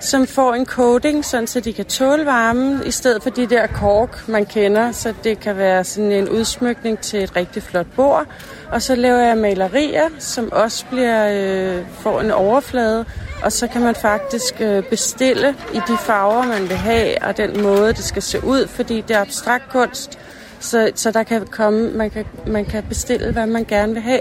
[0.00, 3.66] som får en coating, sådan så de kan tåle varmen, i stedet for de der
[3.66, 4.92] kork, man kender.
[4.92, 8.26] Så det kan være sådan en udsmykning til et rigtig flot bord.
[8.70, 13.04] Og så laver jeg malerier, som også bliver, øh, får en overflade.
[13.42, 17.62] Og så kan man faktisk øh, bestille i de farver, man vil have, og den
[17.62, 20.18] måde, det skal se ud, fordi det er abstrakt kunst.
[20.60, 24.20] Så, så der kan komme, man kan, man kan bestille, hvad man gerne vil have,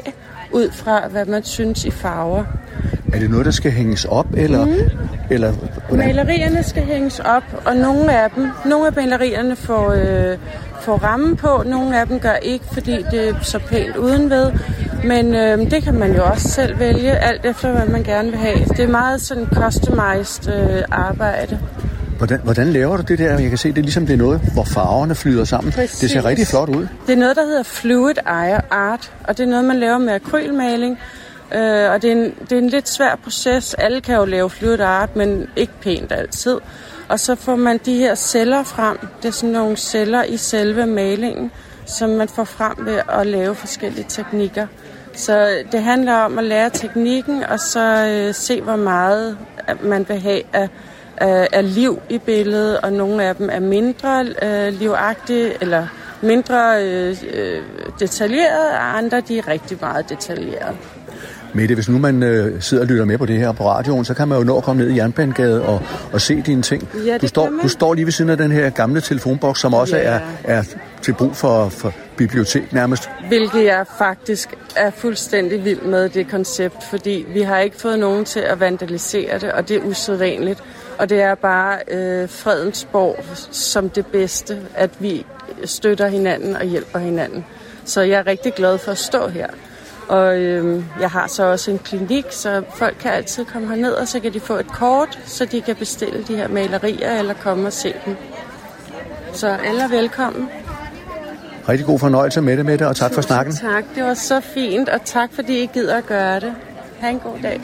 [0.54, 2.44] ud fra, hvad man synes i farver.
[3.14, 4.74] Er det noget, der skal hænges op, eller, mm.
[5.30, 5.52] eller
[5.90, 6.08] hvordan?
[6.08, 10.38] Malerierne skal hænges op, og nogle af dem, nogle af malerierne får, øh,
[10.82, 14.52] får ramme på, nogle af dem gør ikke, fordi det er så pænt udenved.
[15.04, 18.40] Men øh, det kan man jo også selv vælge, alt efter hvad man gerne vil
[18.40, 18.60] have.
[18.60, 21.60] Det er meget sådan customized øh, arbejde.
[22.18, 23.40] Hvordan, hvordan laver du det der?
[23.40, 25.74] Jeg kan se, det er ligesom det er noget, hvor farverne flyder sammen.
[25.74, 26.00] Præcis.
[26.00, 26.88] Det ser rigtig flot ud.
[27.08, 31.00] Det er noget, der hedder fluid art, og det er noget, man laver med akrylmaling.
[31.56, 33.74] Øh, og det er, en, det er en lidt svær proces.
[33.74, 36.58] Alle kan jo lave fluid art, men ikke pænt altid.
[37.10, 38.98] Og så får man de her celler frem.
[39.22, 41.52] Det er sådan nogle celler i selve malingen,
[41.86, 44.68] som man får frem ved at lave forskellige teknikker.
[45.16, 49.38] Så det handler om at lære teknikken, og så øh, se, hvor meget
[49.84, 50.70] man vil have af,
[51.18, 55.88] af, af liv i billedet, og nogle af dem er mindre øh, livagtige, eller
[56.22, 57.62] mindre øh, øh,
[58.00, 60.76] detaljerede, og andre de er rigtig meget detaljerede.
[61.56, 64.14] Mette, hvis nu man øh, sidder og lytter med på det her på radioen, så
[64.14, 65.82] kan man jo nå at komme ned i Jernbanegade og,
[66.14, 66.90] og se dine ting.
[67.06, 69.98] Ja, du, står, du står lige ved siden af den her gamle telefonboks, som også
[69.98, 70.02] Ja.
[70.04, 70.64] er, er
[71.04, 73.10] til brug for, for bibliotek nærmest.
[73.28, 78.26] Hvilket jeg faktisk er fuldstændig vild med det koncept, fordi vi har ikke fået nogen
[78.26, 80.64] til at vandalisere det, og det er usædvanligt.
[80.98, 85.26] Og det er bare øh, Fredensborg som det bedste, at vi
[85.66, 87.46] støtter hinanden og hjælper hinanden.
[87.86, 89.48] Så jeg er rigtig glad for at stå her.
[90.08, 94.08] Og øh, jeg har så også en klinik, så folk kan altid komme herned, og
[94.08, 97.68] så kan de få et kort, så de kan bestille de her malerier eller komme
[97.68, 98.16] og se dem.
[99.34, 100.50] Så alle er velkommen.
[101.70, 103.54] Rigtig god fornøjelse med det, Mette, og tak for snakken.
[103.56, 106.54] Tak, det var så fint, og tak fordi I gider at gøre det.
[107.00, 107.62] Ha' en god dag.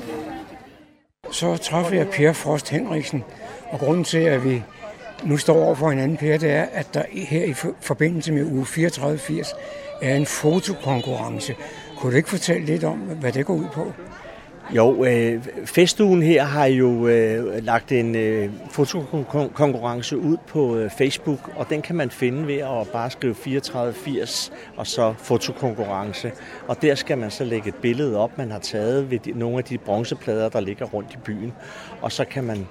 [1.32, 3.24] Så træffede jeg Per Frost Henriksen,
[3.72, 4.64] og grunden til, at vi
[5.24, 8.44] nu står over for hinanden, Per, det er, at der her i for- forbindelse med
[8.44, 9.54] uge 34-80
[10.02, 11.56] er en fotokonkurrence.
[11.98, 13.94] Kunne du ikke fortælle lidt om, hvad det går ud på?
[14.76, 21.52] Jo, øh, festugen her har jo øh, lagt en øh, fotokonkurrence ud på øh, Facebook,
[21.56, 26.32] og den kan man finde ved at bare skrive 3480 og så fotokonkurrence.
[26.68, 29.58] Og der skal man så lægge et billede op, man har taget ved de, nogle
[29.58, 31.54] af de bronzeplader, der ligger rundt i byen,
[32.02, 32.68] og så kan man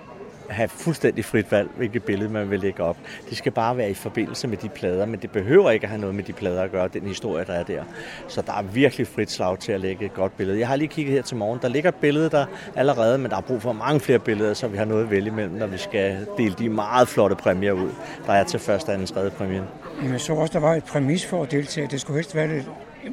[0.48, 2.96] have fuldstændig frit valg, hvilket billede man vil lægge op.
[3.28, 6.00] Det skal bare være i forbindelse med de plader, men det behøver ikke at have
[6.00, 7.82] noget med de plader at gøre, den historie, der er der.
[8.28, 10.58] Så der er virkelig frit slag til at lægge et godt billede.
[10.58, 11.58] Jeg har lige kigget her til morgen.
[11.62, 14.68] Der ligger et billede der allerede, men der er brug for mange flere billeder, så
[14.68, 17.90] vi har noget at vælge imellem, når vi skal dele de meget flotte præmier ud,
[18.26, 19.64] der er til første, anden, tredje præmien.
[20.02, 21.86] Jeg så også, der var et præmis for at deltage.
[21.86, 22.70] Det skulle helst være lidt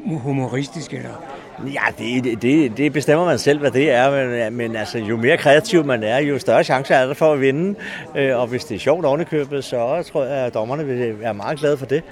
[0.08, 1.24] humoristisk, eller...
[1.64, 5.38] Ja, det, det, det bestemmer man selv, hvad det er, men, men altså, jo mere
[5.38, 7.76] kreativ man er, jo større chance er der for at vinde.
[8.16, 11.60] Øh, og hvis det er sjovt ovenikøbet, så tror jeg, at dommerne vil være meget
[11.60, 12.04] glade for det.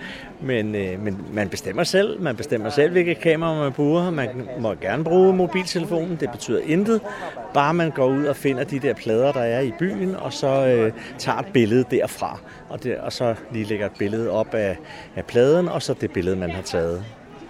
[0.42, 2.22] Men, øh, men man bestemmer selv.
[2.22, 4.12] Man bestemmer selv, hvilke kamera man bruger.
[4.12, 6.18] Man må gerne bruge mobiltelefonen.
[6.20, 7.02] Det betyder intet.
[7.54, 10.66] Bare man går ud og finder de der plader, der er i byen, og så
[10.68, 12.40] øh, tager et billede derfra.
[12.70, 14.78] Og, det, og så lige lægger et billede op af,
[15.16, 17.04] af pladen, og så det billede, man har taget.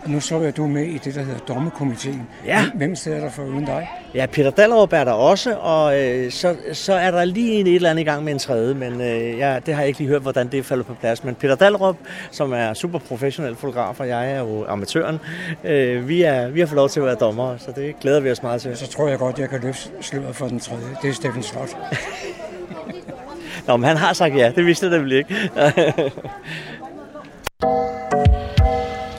[0.05, 2.27] Nu så jeg, at du er med i det, der hedder dommekomiteen.
[2.45, 2.65] Ja.
[2.75, 3.89] Hvem sidder der for uden dig?
[4.15, 7.75] Ja, Peter Dallerup er der også, og øh, så, så er der lige en et
[7.75, 10.09] eller andet i gang med en tredje, men øh, ja, det har jeg ikke lige
[10.09, 11.23] hørt, hvordan det falder på plads.
[11.23, 11.97] Men Peter Dallerup,
[12.31, 15.19] som er super professionel fotograf, og jeg er jo amatøren,
[15.63, 18.31] øh, vi, er, vi har fået lov til at være dommer, så det glæder vi
[18.31, 18.77] os meget til.
[18.77, 20.85] Så tror jeg godt, jeg kan løfte sløret for den tredje.
[21.01, 21.77] Det er Steffen Slot.
[23.67, 24.51] Nå, men han har sagt ja.
[24.55, 25.35] Det vidste jeg nemlig ikke.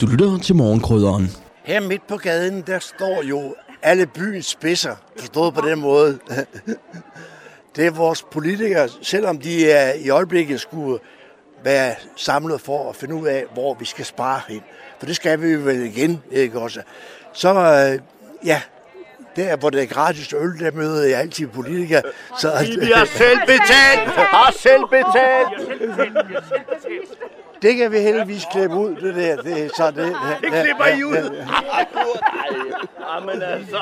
[0.01, 1.31] Du lytter til morgenkrydderen.
[1.63, 6.19] Her midt på gaden, der står jo alle byens spidser, forstået på den måde.
[7.75, 10.99] Det er vores politikere, selvom de er i øjeblikket skulle
[11.63, 14.61] være samlet for at finde ud af, hvor vi skal spare hen.
[14.99, 16.81] For det skal vi vel igen, ikke også?
[17.33, 17.99] Så, øh,
[18.45, 18.61] ja,
[19.35, 22.01] der hvor det er gratis øl, der møder jeg altid politikere.
[22.39, 24.09] Så, Vi har selv betalt!
[24.09, 25.79] Har selv betalt!
[27.65, 29.35] Det kan vi heldigvis klippe ud, det der.
[29.41, 31.45] Det, er så det, Det klipper I ud!
[33.15, 33.77] Jamen altså.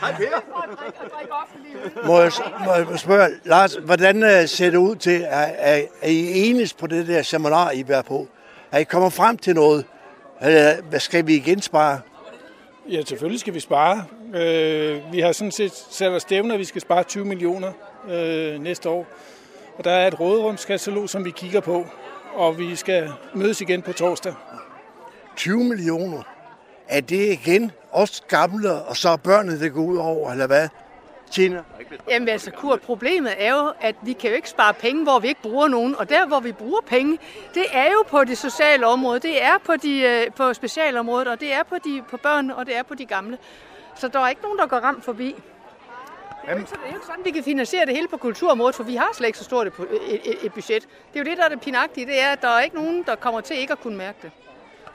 [0.00, 0.40] Hej Per.
[2.06, 2.32] Må jeg,
[2.64, 6.74] må jeg spørge, Lars, hvordan øh, ser det ud til, er, er, er I enes
[6.74, 8.28] på det der seminar, I er på?
[8.72, 9.84] Er I kommet frem til noget?
[10.88, 12.00] Hvad skal vi igen spare?
[12.88, 14.04] Ja, selvfølgelig skal vi spare.
[14.34, 17.72] Øh, vi har sådan set sat os stævner, at vi skal spare 20 millioner
[18.10, 19.06] øh, næste år.
[19.78, 21.86] Og der er et råderumskatalog, som vi kigger på,
[22.34, 24.34] og vi skal mødes igen på torsdag.
[25.36, 26.22] 20 millioner.
[26.88, 30.68] Er det igen os gamle, og så er børnene, der går ud over, eller hvad?
[31.30, 31.62] Tina?
[32.08, 35.28] Jamen altså, Kurt, problemet er jo, at vi kan jo ikke spare penge, hvor vi
[35.28, 35.96] ikke bruger nogen.
[35.96, 37.18] Og der, hvor vi bruger penge,
[37.54, 41.40] det er jo på det sociale område, det er på, de, øh, på specialområdet, og
[41.40, 43.38] det er på, de, på børn, og det er på de gamle.
[43.94, 45.34] Så der er ikke nogen, der går ramt forbi.
[46.42, 48.08] Det er, jo ikke, sådan- det er jo ikke sådan, vi kan finansiere det hele
[48.08, 49.72] på kulturområdet, for vi har slet ikke så stort et,
[50.08, 50.82] et, et, et budget.
[50.82, 53.02] Det er jo det, der er det pinagtige, det er, at der er ikke nogen,
[53.06, 54.30] der kommer til ikke at kunne mærke det.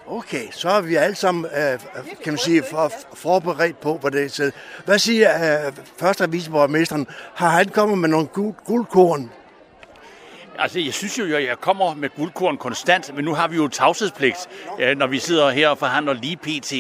[0.08, 1.80] Okay, så er vi alle sammen, øh,
[2.24, 4.52] kan man sige, for, forberedt på, hvad det er.
[4.86, 7.08] Hvad siger øh, første viceborgmesteren?
[7.36, 9.32] Har han kommet med nogle guld, guldkorn?
[10.60, 13.68] Altså, jeg synes jo, at jeg kommer med guldkorn konstant, men nu har vi jo
[13.68, 16.74] tavshedspligt, øh, når vi sidder her og forhandler lige pt.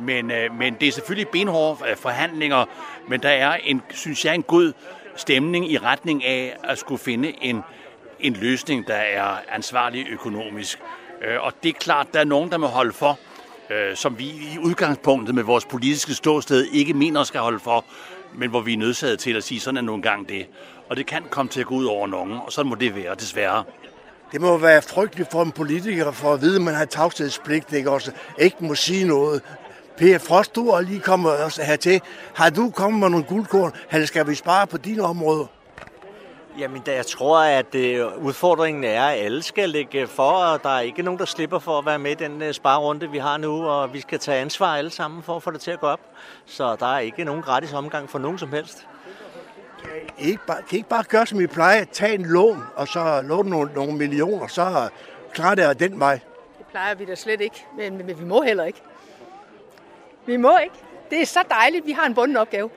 [0.00, 2.64] Men, øh, men det er selvfølgelig benhårde øh, forhandlinger,
[3.08, 4.72] men der er, en, synes jeg, en god
[5.16, 7.62] stemning i retning af at skulle finde en,
[8.20, 10.78] en løsning, der er ansvarlig økonomisk.
[11.24, 13.18] Øh, Og det er klart, der er nogen, der må holde for,
[13.70, 17.84] øh, som vi i udgangspunktet med vores politiske ståsted ikke mener skal holde for,
[18.34, 20.46] men hvor vi er nødsaget til at sige, sådan er nogle gange det.
[20.88, 23.14] Og det kan komme til at gå ud over nogen, og sådan må det være,
[23.14, 23.64] desværre.
[24.32, 27.90] Det må være frygteligt for en politiker for at vide, at man har tavshedspligt, ikke
[27.90, 28.12] også?
[28.38, 29.42] Ikke må sige noget.
[29.98, 32.00] Per Frost, du er lige kommet også hertil.
[32.34, 35.46] Har du kommet med nogle guldkorn, eller skal vi spare på dine områder?
[36.58, 40.68] Jamen, da jeg tror, at øh, udfordringen er, at alle skal lægge for, og der
[40.68, 43.36] er ikke nogen, der slipper for at være med i den øh, sparerunde, vi har
[43.36, 45.86] nu, og vi skal tage ansvar alle sammen for at få det til at gå
[45.86, 46.00] op.
[46.46, 48.86] Så der er ikke nogen gratis omgang for nogen som helst.
[50.18, 51.84] I ikke bare, kan I ikke bare gøre, som I plejer?
[51.84, 54.88] Tag en lån, og så låne nogle, nogle millioner, så
[55.32, 56.20] klarer det af den vej.
[56.58, 58.82] Det plejer vi da slet ikke, men, men, men vi må heller ikke.
[60.28, 60.74] Vi må ikke.
[61.10, 62.70] Det er så dejligt, vi har en bunden opgave.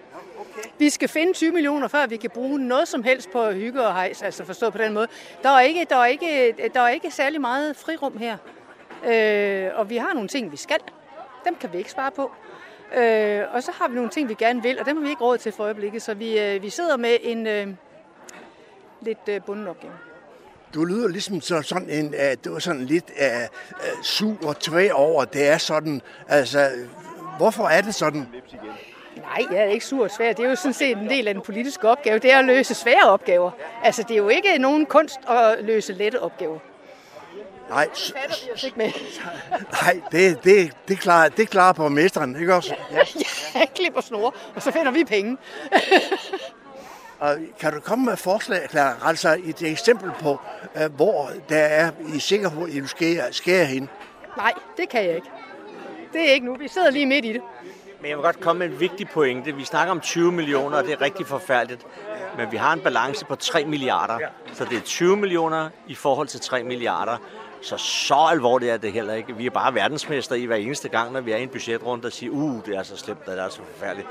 [0.77, 3.93] Vi skal finde 20 millioner, før vi kan bruge noget som helst på hygge og
[3.93, 5.07] hejs, altså forstået på den måde.
[5.43, 8.37] Der er ikke, der er ikke, der er ikke særlig meget frirum her.
[9.07, 10.77] Øh, og vi har nogle ting, vi skal.
[11.45, 12.31] Dem kan vi ikke spare på.
[12.97, 15.23] Øh, og så har vi nogle ting, vi gerne vil, og dem har vi ikke
[15.23, 16.01] råd til for øjeblikket.
[16.01, 17.67] Så vi, øh, vi sidder med en øh,
[19.01, 19.93] lidt øh, bunden opgave.
[20.73, 23.41] Du lyder ligesom så- sådan en, øh, uh, det var sådan lidt uh,
[23.97, 26.69] uh, sur og tvæ over, det er sådan, altså,
[27.41, 28.27] hvorfor er det sådan?
[29.17, 30.33] Nej, jeg er ikke sur og svær.
[30.33, 32.19] Det er jo sådan set en del af den politiske opgave.
[32.19, 33.51] Det er at løse svære opgaver.
[33.83, 36.59] Altså, det er jo ikke nogen kunst at løse lette opgaver.
[37.69, 37.87] Nej,
[39.81, 42.75] nej det, det, det, klarer, det klarer borgmesteren, ikke også?
[42.91, 42.97] Ja.
[43.59, 45.37] Jeg klipper snore, og så finder vi penge.
[47.19, 48.95] Og kan du komme med forslag, Clara?
[49.05, 50.41] Altså et eksempel på,
[50.75, 53.89] uh, hvor der er, I er sikre på, at I vil skære, skære hen?
[54.37, 55.27] Nej, det kan jeg ikke.
[56.13, 56.55] Det er ikke nu.
[56.55, 57.41] Vi sidder lige midt i det.
[58.01, 59.55] Men jeg vil godt komme med en vigtig pointe.
[59.55, 61.85] Vi snakker om 20 millioner, og det er rigtig forfærdeligt.
[62.37, 64.19] Men vi har en balance på 3 milliarder.
[64.53, 67.17] Så det er 20 millioner i forhold til 3 milliarder.
[67.61, 69.35] Så så alvorligt er det heller ikke.
[69.35, 72.09] Vi er bare verdensmester i hver eneste gang, når vi er i en budgetrunde, der
[72.09, 74.07] siger, uh, det er så slemt, det er så forfærdeligt.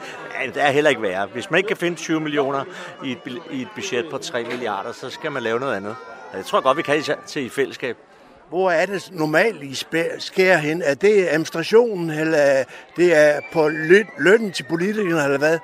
[0.54, 1.26] Det er heller ikke værre.
[1.26, 2.64] Hvis man ikke kan finde 20 millioner
[3.04, 5.96] i et, i et budget på 3 milliarder, så skal man lave noget andet.
[6.32, 7.96] Og Det tror jeg godt, vi kan til i fællesskab.
[8.50, 9.74] Hvor er det normalt, I
[10.18, 10.82] sker hen?
[10.82, 12.64] Er det administrationen, eller
[12.96, 15.58] det er på løn, lønnen til politikerne, eller hvad?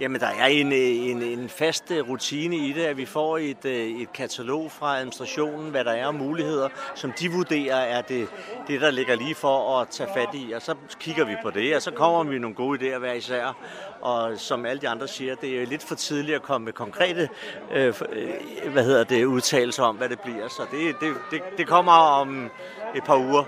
[0.00, 3.38] Jamen, der er en, øh, en, en fast øh, rutine i det, at vi får
[3.38, 8.02] et, øh, et katalog fra administrationen, hvad der er af muligheder, som de vurderer er
[8.02, 8.28] det,
[8.68, 10.52] det, der ligger lige for at tage fat i.
[10.52, 13.56] Og så kigger vi på det, og så kommer vi nogle gode idéer hver især.
[14.00, 17.28] Og som alle de andre siger, det er lidt for tidligt at komme med konkrete
[17.72, 20.48] øh, øh, hvad hedder det, udtalelser om, hvad det bliver.
[20.48, 22.50] Så det, det, det, det kommer om
[22.94, 23.44] et par uger.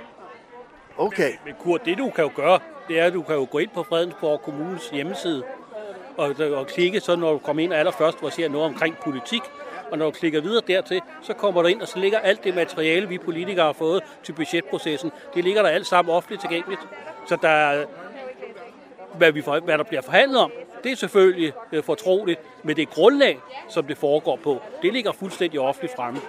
[0.98, 1.32] Okay.
[1.44, 3.70] Men Kurt, det du kan jo gøre, det er, at du kan jo gå ind
[3.74, 5.42] på Fredensborg Kommunes hjemmeside,
[6.16, 9.42] og, og klikke, så når du kommer ind allerførst, hvor ser noget omkring politik,
[9.90, 12.54] og når du klikker videre dertil, så kommer du ind, og så ligger alt det
[12.54, 16.80] materiale, vi politikere har fået til budgetprocessen, det ligger der alt sammen offentligt tilgængeligt.
[17.28, 17.84] Så der,
[19.14, 20.52] hvad, vi for, hvad der bliver forhandlet om,
[20.84, 25.60] det er selvfølgelig øh, fortroligt, men det grundlag, som det foregår på, det ligger fuldstændig
[25.60, 26.20] offentligt fremme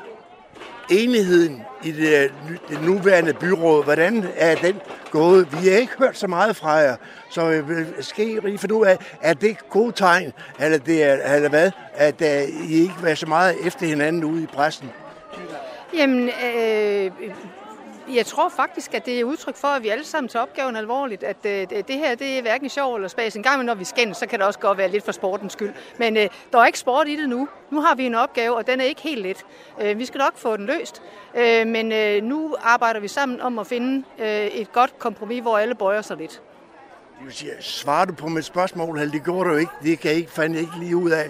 [0.89, 2.29] enigheden i det, øh,
[2.69, 4.75] det nuværende byråd, hvordan er den
[5.11, 5.47] gået?
[5.51, 6.95] Vi har ikke hørt så meget fra jer,
[7.29, 11.35] så jeg vil ske lige finde ud af, er det gode tegn, eller, det er,
[11.35, 14.89] eller hvad, at uh, I ikke var så meget efter hinanden ude i pressen?
[15.93, 17.11] Jamen, øh,
[18.09, 21.23] jeg tror faktisk, at det er udtryk for, at vi alle sammen tager opgaven alvorligt.
[21.23, 23.35] At øh, det her det er hverken sjov eller spas.
[23.35, 25.73] En gang, når vi skændes, så kan det også godt være lidt for sportens skyld.
[25.99, 27.47] Men øh, der er ikke sport i det nu.
[27.71, 29.45] Nu har vi en opgave, og den er ikke helt let.
[29.81, 31.01] Øh, vi skal nok få den løst.
[31.35, 35.57] Øh, men øh, nu arbejder vi sammen om at finde øh, et godt kompromis, hvor
[35.57, 36.41] alle bøjer sig lidt.
[37.19, 40.17] Du vil sige, svarer du på mit spørgsmål, det går du ikke, det kan jeg
[40.17, 41.25] ikke, fandt ikke lige ud af.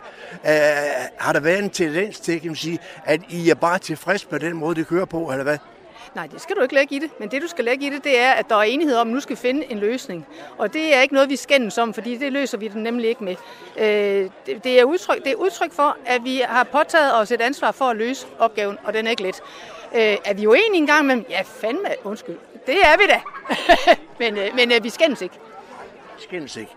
[0.45, 4.32] Øh, har der været en tendens til, kan man sige, at I er bare tilfreds
[4.32, 5.57] med den måde, det kører på, eller hvad?
[6.16, 7.20] Nej, det skal du ikke lægge i det.
[7.20, 9.14] Men det, du skal lægge i det, det er, at der er enighed om, at
[9.14, 10.28] nu skal finde en løsning.
[10.57, 13.24] Og det er ikke noget, vi skændes om, fordi det løser vi den nemlig ikke
[13.24, 13.36] med.
[13.78, 14.30] Øh,
[14.64, 17.86] det, er udtryk, det er udtryk for, at vi har påtaget os et ansvar for
[17.86, 19.41] at løse opgaven, og den er ikke let.
[19.95, 22.38] Øh, er vi uenige en gang med Ja, fandme, undskyld.
[22.66, 23.22] Det er vi da.
[24.20, 25.36] men øh, men øh, vi skændes ikke.
[26.18, 26.72] Skændes ikke.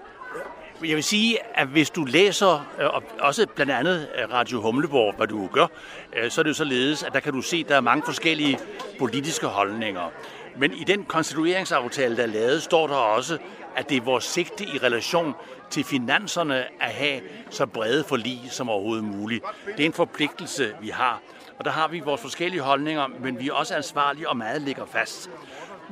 [0.84, 5.14] Jeg vil sige, at hvis du læser, øh, og også blandt andet øh, Radio Humleborg,
[5.16, 5.66] hvad du gør,
[6.16, 8.02] øh, så er det jo således, at der kan du se, at der er mange
[8.04, 8.58] forskellige
[8.98, 10.10] politiske holdninger.
[10.56, 13.38] Men i den konstitueringsaftale, der er lavet, står der også,
[13.76, 15.34] at det er vores sigte i relation
[15.70, 17.20] til finanserne at have
[17.50, 19.44] så brede forlig som overhovedet muligt.
[19.66, 21.20] Det er en forpligtelse, vi har.
[21.58, 24.86] Og der har vi vores forskellige holdninger, men vi er også ansvarlige, og meget ligger
[24.86, 25.30] fast.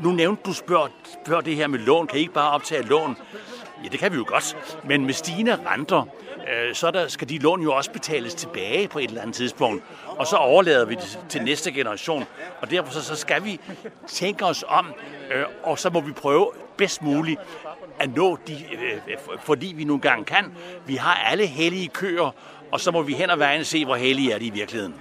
[0.03, 0.91] Nu nævnte du spørg,
[1.25, 2.07] spørg det her med lån.
[2.07, 3.17] Kan I ikke bare optage lån?
[3.85, 4.57] Ja, det kan vi jo godt.
[4.85, 6.05] Men med stigende renter,
[6.49, 9.85] øh, så der, skal de lån jo også betales tilbage på et eller andet tidspunkt.
[10.07, 12.25] Og så overlader vi det til næste generation.
[12.61, 13.61] Og derfor så, så skal vi
[14.07, 14.93] tænke os om,
[15.35, 17.41] øh, og så må vi prøve bedst muligt
[17.99, 20.45] at nå de, øh, øh fordi vi nogle gange kan.
[20.87, 22.35] Vi har alle hellige køer,
[22.73, 24.95] og så må vi hen og vejen se, hvor hellige er de i virkeligheden.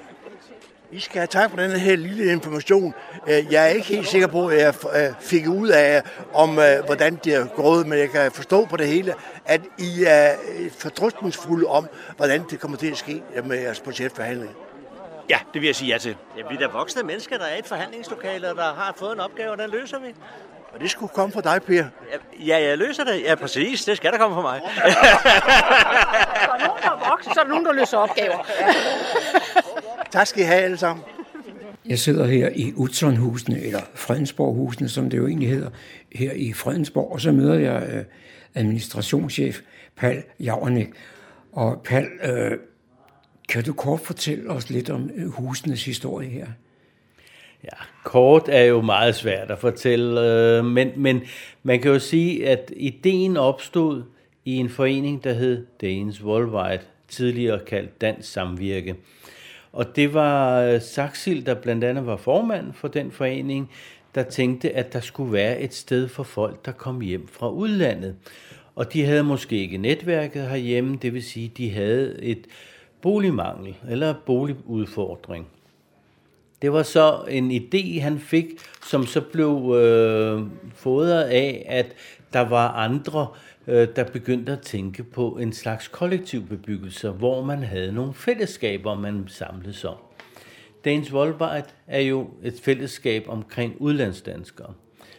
[0.93, 2.93] I skal have tak for den her lille information.
[3.27, 6.01] Øh, jeg er ikke helt sikker på, at jeg øh, fik ud af,
[6.33, 9.13] om øh, hvordan det er gået, men jeg kan forstå på det hele,
[9.45, 10.35] at I er
[10.77, 11.87] fordrystningsfulde om,
[12.17, 14.51] hvordan det kommer til at ske med jeres budgetforhandling.
[15.29, 16.15] Ja, det vil jeg sige ja til.
[16.37, 19.13] Ja, vi er da voksne mennesker, der er i et forhandlingslokale, og der har fået
[19.13, 20.15] en opgave, og den løser vi.
[20.73, 21.85] Og det skulle komme fra dig, Per.
[22.39, 23.21] Ja, jeg løser det.
[23.23, 23.85] Ja, præcis.
[23.85, 24.61] Det skal der komme fra mig.
[24.65, 24.81] så
[26.51, 28.37] er der nogen, der er voksne, så er der nogen, der løser opgaver.
[30.13, 31.05] Tak skal I have alle sammen.
[31.85, 35.69] Jeg sidder her i Utzonhusene, eller Fredensborghusene, som det jo egentlig hedder,
[36.11, 38.03] her i Fredensborg, og så møder jeg øh,
[38.55, 39.61] administrationschef
[39.95, 40.87] Pal Javernik.
[41.51, 42.57] Og Pal, øh,
[43.49, 46.47] kan du kort fortælle os lidt om øh, husenes historie her?
[47.63, 51.21] Ja, kort er jo meget svært at fortælle, øh, men, men
[51.63, 54.03] man kan jo sige, at ideen opstod
[54.45, 58.95] i en forening, der hed Danes Worldwide, tidligere kaldt Dansk Samvirke.
[59.73, 63.71] Og det var øh, Saxil, der blandt andet var formand for den forening,
[64.15, 68.15] der tænkte, at der skulle være et sted for folk, der kom hjem fra udlandet.
[68.75, 72.47] Og de havde måske ikke netværket herhjemme, det vil sige, de havde et
[73.01, 75.47] boligmangel eller boligudfordring.
[76.61, 78.45] Det var så en idé, han fik,
[78.89, 80.41] som så blev øh,
[80.73, 81.95] fodret af, at
[82.33, 87.43] der var andre, øh, Øh, der begyndte at tænke på en slags kollektiv bebyggelse, hvor
[87.43, 89.95] man havde nogle fællesskaber, man samledes om.
[90.85, 94.73] Dagens Voldbart er jo et fællesskab omkring udlandsdanskere.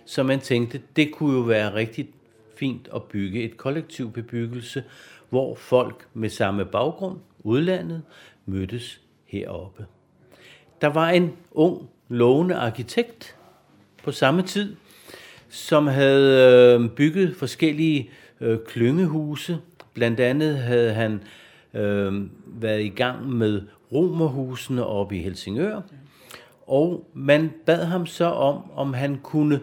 [0.05, 2.09] Så man tænkte, det kunne jo være rigtig
[2.57, 4.85] fint at bygge et kollektiv bebyggelse,
[5.31, 8.03] hvor folk med samme baggrund, udlandet,
[8.47, 9.87] mødtes heroppe.
[10.81, 13.37] Der var en ung, lovende arkitekt
[14.03, 14.77] på samme tid,
[15.49, 19.59] som havde øh, bygget forskellige øh, Øh, klyngehuse.
[19.95, 21.23] Blandt andet havde han
[21.75, 23.63] øh, været i gang med
[23.93, 25.81] romerhusene oppe i Helsingør.
[26.67, 29.61] Og man bad ham så om, om han kunne,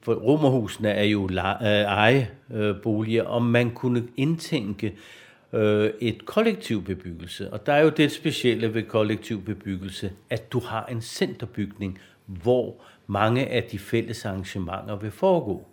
[0.00, 1.36] for romerhusene er jo øh,
[1.68, 4.94] ejeboliger, øh, om man kunne indtænke
[5.52, 7.52] øh, et kollektiv bebyggelse.
[7.52, 12.74] Og der er jo det specielle ved kollektiv bebyggelse, at du har en centerbygning, hvor
[13.06, 15.66] mange af de fælles arrangementer vil foregå.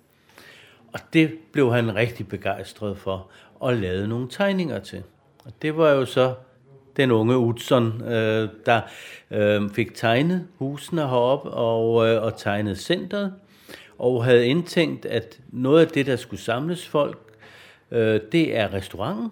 [0.94, 3.28] Og det blev han rigtig begejstret for
[3.60, 5.04] og lavede nogle tegninger til.
[5.46, 6.34] Og det var jo så
[6.98, 8.82] den unge Utzon, øh, der
[9.32, 13.34] øh, fik tegnet husene heroppe og, øh, og tegnet centret,
[14.00, 17.18] og havde indtænkt, at noget af det, der skulle samles folk,
[17.92, 19.32] øh, det er restauranten,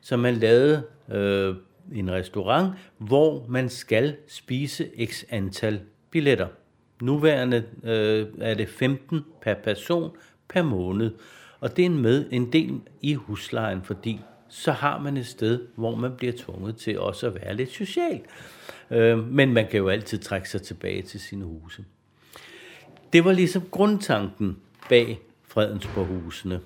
[0.00, 0.82] så man lavede
[1.12, 1.54] øh,
[1.94, 5.80] en restaurant, hvor man skal spise x antal
[6.10, 6.48] billetter.
[7.00, 10.10] Nuværende øh, er det 15 per person
[10.54, 11.10] per måned,
[11.60, 15.96] og det er med, en del i huslejen, fordi så har man et sted, hvor
[15.96, 18.20] man bliver tvunget til også at være lidt social.
[18.90, 21.84] Øh, men man kan jo altid trække sig tilbage til sine huse.
[23.12, 24.56] Det var ligesom grundtanken
[24.88, 26.60] bag Fredensborghusene.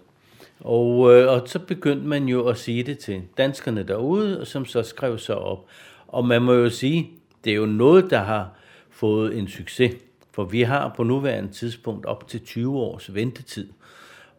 [0.60, 4.82] Og, øh, og så begyndte man jo at sige det til danskerne derude, som så
[4.82, 5.66] skrev sig op.
[6.08, 7.10] Og man må jo sige,
[7.44, 8.50] det er jo noget, der har
[8.90, 9.94] fået en succes.
[10.38, 13.68] For vi har på nuværende tidspunkt op til 20 års ventetid.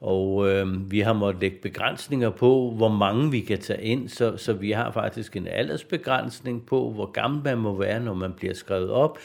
[0.02, 4.38] Og øh, vi har måttet lægge begrænsninger på, hvor mange vi kan tage ind, så,
[4.38, 8.54] så vi har faktisk en aldersbegrænsning på, hvor gammel man må være, når man bliver
[8.54, 9.18] skrevet op,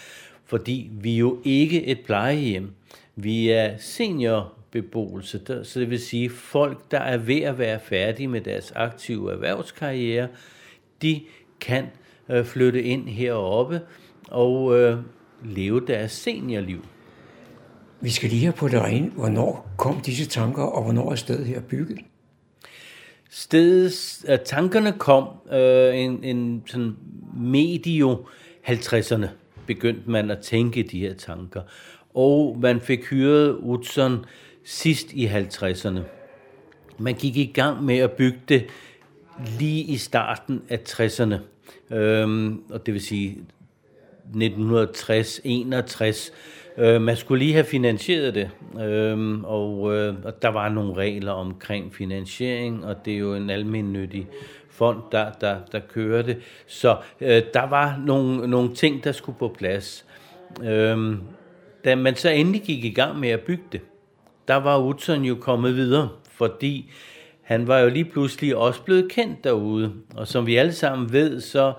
[0.44, 2.70] fordi vi er jo ikke et plejehjem.
[3.16, 8.28] Vi er seniorbeboelse, der, så det vil sige folk, der er ved at være færdige
[8.28, 10.28] med deres aktive erhvervskarriere,
[11.02, 11.20] de
[11.60, 11.84] kan
[12.28, 13.80] øh, flytte ind heroppe
[14.28, 14.98] og øh,
[15.45, 16.85] leve deres seniorliv.
[18.01, 21.47] Vi skal lige have på det rene, hvornår kom disse tanker, og hvornår er stedet
[21.47, 21.99] her bygget?
[23.30, 26.97] Stedet, uh, tankerne kom uh, en, en sådan
[27.37, 28.26] medio
[28.68, 29.26] 50'erne,
[29.66, 31.62] begyndte man at tænke de her tanker.
[32.14, 34.24] Og man fik hyret Utzon
[34.64, 36.01] sidst i 50'erne.
[36.99, 38.66] Man gik i gang med at bygge det
[39.59, 41.35] lige i starten af 60'erne.
[41.95, 43.39] Øhm, og det vil sige
[44.34, 46.32] 1960-61
[46.78, 48.50] Øh, man skulle lige have finansieret det,
[48.84, 53.50] øh, og, øh, og der var nogle regler omkring finansiering, og det er jo en
[53.50, 54.26] almindelig
[54.70, 56.36] fond, der, der, der kører det.
[56.66, 60.06] Så øh, der var nogle, nogle ting, der skulle på plads.
[60.62, 61.16] Øh,
[61.84, 63.80] da man så endelig gik i gang med at bygge det,
[64.48, 66.90] der var Utzon jo kommet videre, fordi
[67.42, 69.92] han var jo lige pludselig også blevet kendt derude.
[70.16, 71.72] Og som vi alle sammen ved, så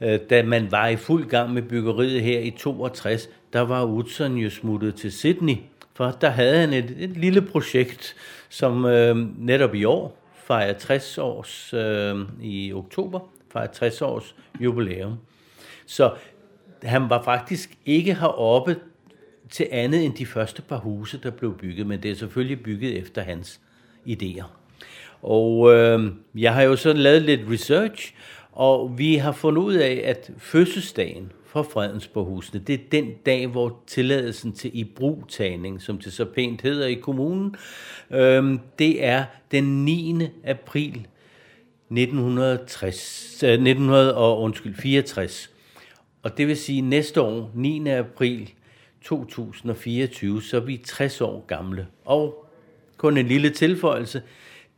[0.00, 4.36] Øh, da man var i fuld gang med byggeriet her i 62, der var Utzon
[4.36, 5.56] jo smuttet til Sydney,
[5.94, 8.16] for der havde han et, et lille projekt,
[8.48, 13.20] som øh, netop i år fejrer 60 års, øh, i oktober,
[13.52, 15.14] fejrer 60 års jubilæum.
[15.86, 16.14] Så
[16.82, 18.76] han var faktisk ikke heroppe
[19.50, 22.98] til andet end de første par huse, der blev bygget, men det er selvfølgelig bygget
[22.98, 23.60] efter hans
[24.08, 24.44] idéer.
[25.22, 28.14] Og øh, jeg har jo så lavet lidt research,
[28.56, 33.82] og vi har fundet ud af, at fødselsdagen for Fredensborghusene, det er den dag, hvor
[33.86, 37.56] tilladelsen til ibrugtagning, som det så pænt hedder i kommunen,
[38.10, 40.28] øh, det er den 9.
[40.44, 41.06] april
[41.90, 45.50] 1960, 1900 øh, og, undskyld, 64.
[46.22, 47.88] Og det vil sige næste år, 9.
[47.88, 48.52] april
[49.02, 51.86] 2024, så er vi 60 år gamle.
[52.04, 52.46] Og
[52.96, 54.22] kun en lille tilføjelse,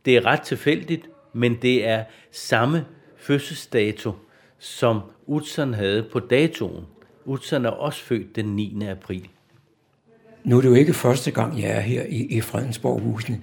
[0.05, 2.85] det er ret tilfældigt, men det er samme
[3.19, 4.11] fødselsdato,
[4.59, 6.85] som Utzon havde på datoen.
[7.25, 8.85] Utzon er også født den 9.
[8.87, 9.29] april.
[10.43, 13.41] Nu er det jo ikke første gang, jeg er her i, i Fredensborghusene,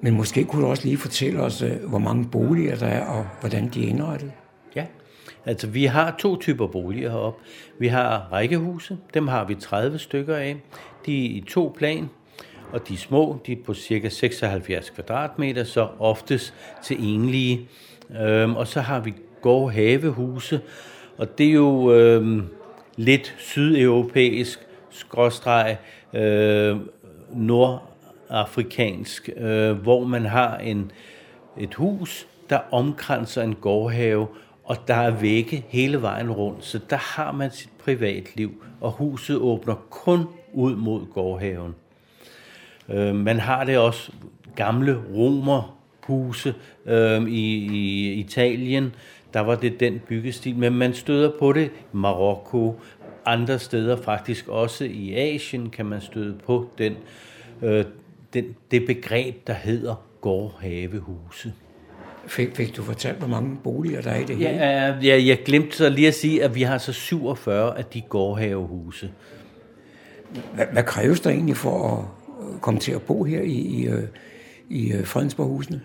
[0.00, 3.26] men måske kunne du også lige fortælle os, øh, hvor mange boliger der er, og
[3.40, 4.32] hvordan de er indrettet.
[4.76, 4.86] Ja,
[5.44, 7.42] altså vi har to typer boliger heroppe.
[7.78, 10.56] Vi har rækkehuse, dem har vi 30 stykker af.
[11.06, 12.08] De er i to plan,
[12.72, 16.54] og de er små, de er på cirka 76 kvadratmeter, så oftest
[16.84, 17.68] til enlige.
[18.10, 20.60] Øhm, og så har vi gårdhavehuse,
[21.18, 22.48] og det er jo øhm,
[22.96, 25.76] lidt sydeuropæisk, skråstreg,
[26.14, 26.76] øh,
[27.32, 30.90] nordafrikansk, øh, hvor man har en,
[31.58, 34.26] et hus, der omkranser en gårdhave,
[34.64, 39.36] og der er vægge hele vejen rundt, så der har man sit privatliv, og huset
[39.36, 41.74] åbner kun ud mod gårdhaven.
[42.88, 44.12] Øh, man har det også
[44.56, 45.75] gamle romer
[46.08, 46.54] romerhuse
[46.86, 48.94] øh, i, i Italien,
[49.34, 52.80] der var det den byggestil, men man støder på det i Marokko,
[53.26, 56.96] andre steder faktisk også i Asien kan man støde på den,
[57.62, 57.84] øh,
[58.34, 61.52] den, det begreb, der hedder gårdhavehuse.
[62.26, 64.50] Fik, fik du fortalt, hvor mange boliger der er i det hele?
[64.50, 68.00] Ja, ja, jeg glemte så lige at sige, at vi har så 47 af de
[68.00, 69.10] gårdhavehuse.
[70.54, 72.04] Hvad, hvad kræves der egentlig for at
[72.60, 74.02] komme til at bo her i, i, øh,
[74.68, 75.80] i øh, Fredensborghusene?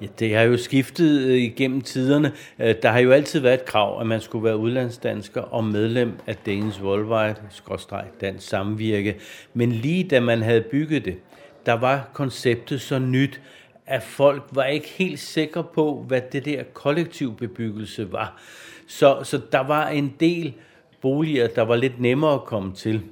[0.00, 2.32] Ja, det har jo skiftet øh, igennem tiderne.
[2.58, 6.12] Øh, der har jo altid været et krav, at man skulle være udlandsdansker og medlem
[6.26, 9.16] af Danes Worldwide, skråstreg, dansk samvirke.
[9.54, 11.16] Men lige da man havde bygget det,
[11.66, 13.40] der var konceptet så nyt,
[13.86, 18.40] at folk var ikke helt sikre på, hvad det der kollektiv bebyggelse var.
[18.86, 20.54] Så, så der var en del
[21.00, 23.02] boliger, der var lidt nemmere at komme til.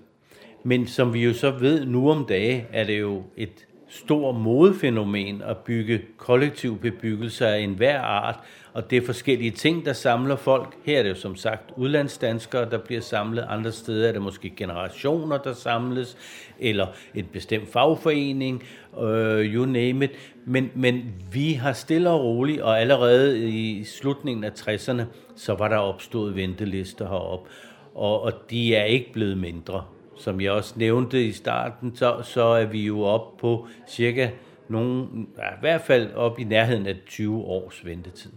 [0.64, 5.42] Men som vi jo så ved nu om dage, er det jo et stor modefænomen
[5.42, 8.40] at bygge kollektiv bebyggelse af enhver art,
[8.72, 10.76] og det er forskellige ting, der samler folk.
[10.84, 13.46] Her er det jo som sagt udlandsdanskere, der bliver samlet.
[13.48, 16.16] Andre steder er det måske generationer, der samles,
[16.58, 18.62] eller et bestemt fagforening,
[19.00, 20.10] øh, you name it.
[20.44, 25.02] Men, men vi har stille og roligt, og allerede i slutningen af 60'erne,
[25.36, 27.48] så var der opstået ventelister herop,
[27.94, 29.84] og, og de er ikke blevet mindre.
[30.18, 34.30] Som jeg også nævnte i starten, så, så er vi jo op på cirka
[34.68, 38.32] nogen, ja, i hvert fald op i nærheden af 20 års ventetid.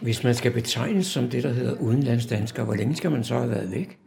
[0.00, 3.50] Hvis man skal betegnes som det, der hedder udenlandsdansker, hvor længe skal man så have
[3.50, 3.98] været væk?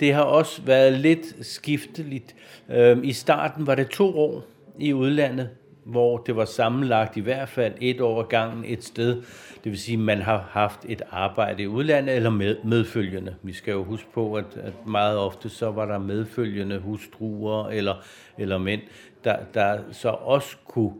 [0.00, 2.34] Det har også været lidt skifteligt.
[2.70, 4.44] Øhm, I starten var det to år
[4.78, 5.48] i udlandet,
[5.84, 9.22] hvor det var sammenlagt i hvert fald et år gangen et sted.
[9.64, 13.34] Det vil sige, at man har haft et arbejde i udlandet eller med, medfølgende.
[13.42, 17.94] Vi skal jo huske på, at, at meget ofte så var der medfølgende hustruer eller,
[18.38, 18.80] eller mænd,
[19.24, 20.92] der, der så også kunne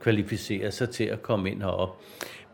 [0.00, 2.00] kvalificere sig til at komme ind herop.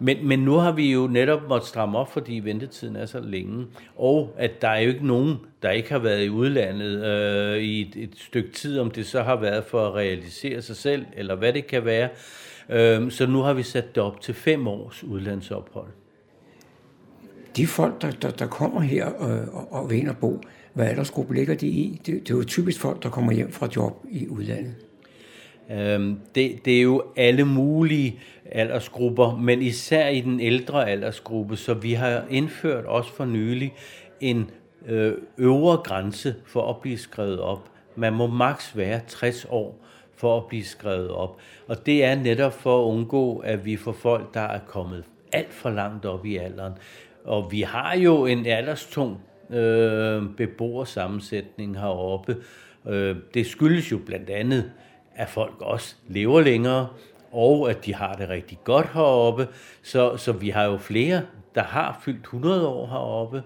[0.03, 3.67] Men, men nu har vi jo netop måttet stramme op, fordi ventetiden er så længe.
[3.97, 7.81] Og at der er jo ikke nogen, der ikke har været i udlandet øh, i
[7.81, 11.35] et, et stykke tid, om det så har været for at realisere sig selv, eller
[11.35, 12.09] hvad det kan være.
[12.69, 15.89] Øh, så nu har vi sat det op til fem års udlandsophold.
[17.57, 20.41] De folk, der, der, der kommer her øh, og, og vil ind og bo,
[20.73, 22.01] hvad aldersgruppe ligger de i?
[22.07, 24.75] Det, det er jo typisk folk, der kommer hjem fra job i udlandet.
[25.71, 31.75] Øhm, det, det er jo alle mulige aldersgrupper, men især i den ældre aldersgruppe, så
[31.75, 33.75] vi har indført også for nylig
[34.21, 34.51] en
[34.87, 37.71] øh, øvre grænse for at blive skrevet op.
[37.97, 39.79] Man må maks være 60 år
[40.17, 41.41] for at blive skrevet op.
[41.69, 45.53] Og det er netop for at undgå, at vi får folk, der er kommet alt
[45.53, 46.73] for langt op i alderen.
[47.25, 52.37] Og vi har jo en alderstung øh, beboersammensætning heroppe.
[52.89, 54.71] Øh, det skyldes jo blandt andet,
[55.17, 56.89] at folk også lever længere,
[57.33, 59.49] og at de har det rigtig godt heroppe.
[59.83, 61.23] Så, så vi har jo flere,
[61.55, 63.43] der har fyldt 100 år heroppe,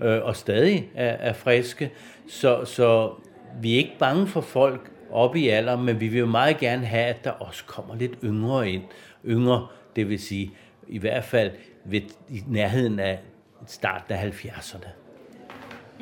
[0.00, 1.92] øh, og stadig er, er friske.
[2.28, 3.12] Så, så
[3.60, 6.86] vi er ikke bange for folk oppe i alder, men vi vil jo meget gerne
[6.86, 8.82] have, at der også kommer lidt yngre ind.
[9.26, 10.50] Yngre, det vil sige
[10.88, 11.50] i hvert fald
[11.84, 13.18] ved, i nærheden af
[13.66, 15.01] starten af 70'erne.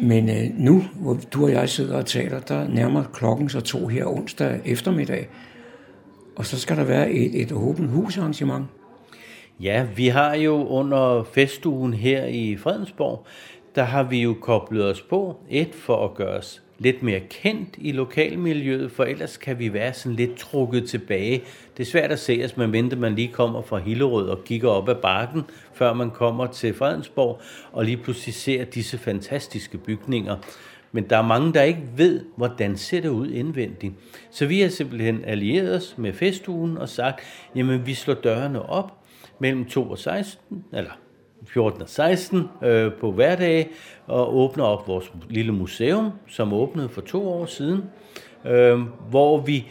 [0.03, 3.87] Men øh, nu, hvor du og jeg sidder og taler, der nærmer klokken så to
[3.87, 5.29] her onsdag eftermiddag.
[6.37, 8.67] Og så skal der være et, et åbent husarrangement.
[9.61, 13.27] Ja, vi har jo under festugen her i Fredensborg,
[13.75, 15.37] der har vi jo koblet os på.
[15.51, 19.93] Et for at gøre os lidt mere kendt i lokalmiljøet, for ellers kan vi være
[19.93, 21.43] sådan lidt trukket tilbage.
[21.77, 24.69] Det er svært at se, at man venter, man lige kommer fra Hillerød og kigger
[24.69, 25.43] op ad bakken,
[25.75, 27.41] før man kommer til Fredensborg,
[27.73, 30.37] og lige pludselig ser disse fantastiske bygninger.
[30.93, 33.95] Men der er mange, der ikke ved, hvordan ser det ud indvendigt.
[34.31, 37.21] Så vi har simpelthen allieret os med festugen og sagt,
[37.55, 38.93] jamen vi slår dørene op
[39.39, 40.91] mellem 2 og 16, eller
[41.53, 43.71] 14 og 16 øh, på hverdag
[44.07, 47.85] og åbner op vores lille museum, som åbnede for to år siden,
[48.45, 48.81] øh,
[49.11, 49.69] hvor vi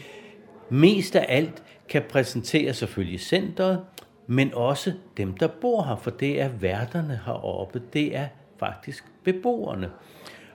[0.69, 3.81] mest af alt kan præsentere selvfølgelig centret,
[4.27, 8.27] men også dem, der bor her, for det er værterne heroppe, det er
[8.59, 9.89] faktisk beboerne.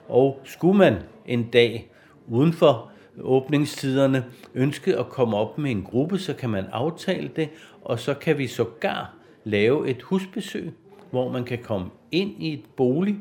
[0.07, 0.95] Og skulle man
[1.25, 1.91] en dag
[2.27, 7.49] uden for åbningstiderne ønske at komme op med en gruppe, så kan man aftale det,
[7.81, 9.13] og så kan vi sågar
[9.43, 10.73] lave et husbesøg,
[11.11, 13.15] hvor man kan komme ind i et bolig.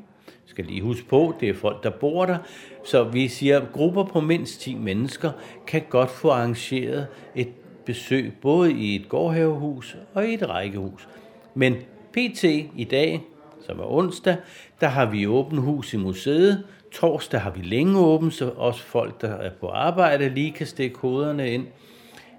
[0.47, 2.39] Skal lige huske på, det er folk, der bor der.
[2.85, 5.31] Så vi siger, at grupper på mindst 10 mennesker
[5.67, 7.49] kan godt få arrangeret et
[7.85, 11.09] besøg, både i et gårdhavehus og i et rækkehus.
[11.55, 11.75] Men
[12.13, 12.45] PT
[12.77, 13.23] i dag,
[13.67, 14.37] som er onsdag,
[14.81, 16.65] der har vi åbent hus i museet.
[16.93, 20.95] Torsdag har vi længe åbent, så også folk, der er på arbejde, lige kan stikke
[20.95, 21.67] koderne ind.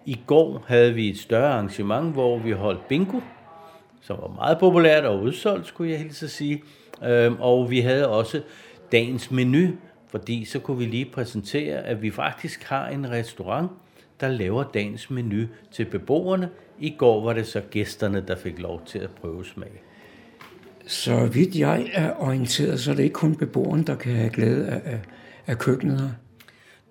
[0.05, 3.19] I går havde vi et større arrangement, hvor vi holdt bingo,
[4.05, 6.63] som var meget populært og udsolgt, skulle jeg hilse at sige.
[7.03, 8.41] Øhm, og vi havde også
[8.91, 9.67] dagens menu,
[10.07, 13.71] fordi så kunne vi lige præsentere, at vi faktisk har en restaurant,
[14.19, 16.49] der laver dagens menu til beboerne.
[16.79, 19.83] I går var det så gæsterne, der fik lov til at prøve smag.
[20.87, 24.67] Så vidt jeg er orienteret, så er det ikke kun beboerne, der kan have glæde
[24.67, 24.99] af, af,
[25.47, 26.09] af køkkenet her.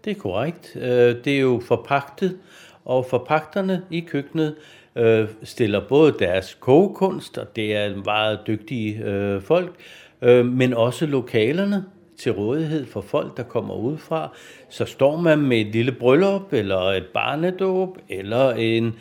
[0.04, 0.76] Det er korrekt.
[0.76, 2.38] Øh, det er jo forpagtet,
[2.84, 4.54] og forpagterne i køkkenet
[4.97, 9.74] øh, stiller både deres kogekunst, og det er meget dygtige øh, folk,
[10.22, 11.84] øh, men også lokalerne
[12.18, 14.36] til rådighed for folk, der kommer udefra.
[14.68, 18.95] Så står man med et lille bryllup, eller et barnedåb, eller en,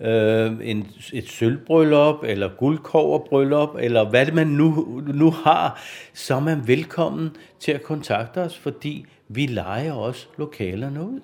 [0.00, 5.80] øh, en, et sølvbryllup, eller guldkoverbryllup, eller hvad det man nu, nu har,
[6.14, 11.20] så er man velkommen til at kontakte os, fordi vi leger også lokalerne ud.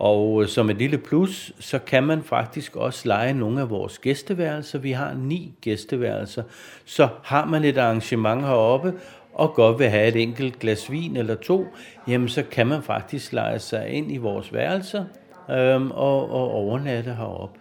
[0.00, 3.98] Og øh, som et lille plus, så kan man faktisk også lege nogle af vores
[3.98, 4.78] gæsteværelser.
[4.78, 6.42] Vi har ni gæsteværelser.
[6.84, 8.92] Så har man et arrangement heroppe,
[9.34, 11.66] og godt vil have et enkelt glas vin eller to,
[12.08, 15.04] jamen så kan man faktisk lege sig ind i vores værelser
[15.50, 17.58] øhm, og, og overnatte heroppe.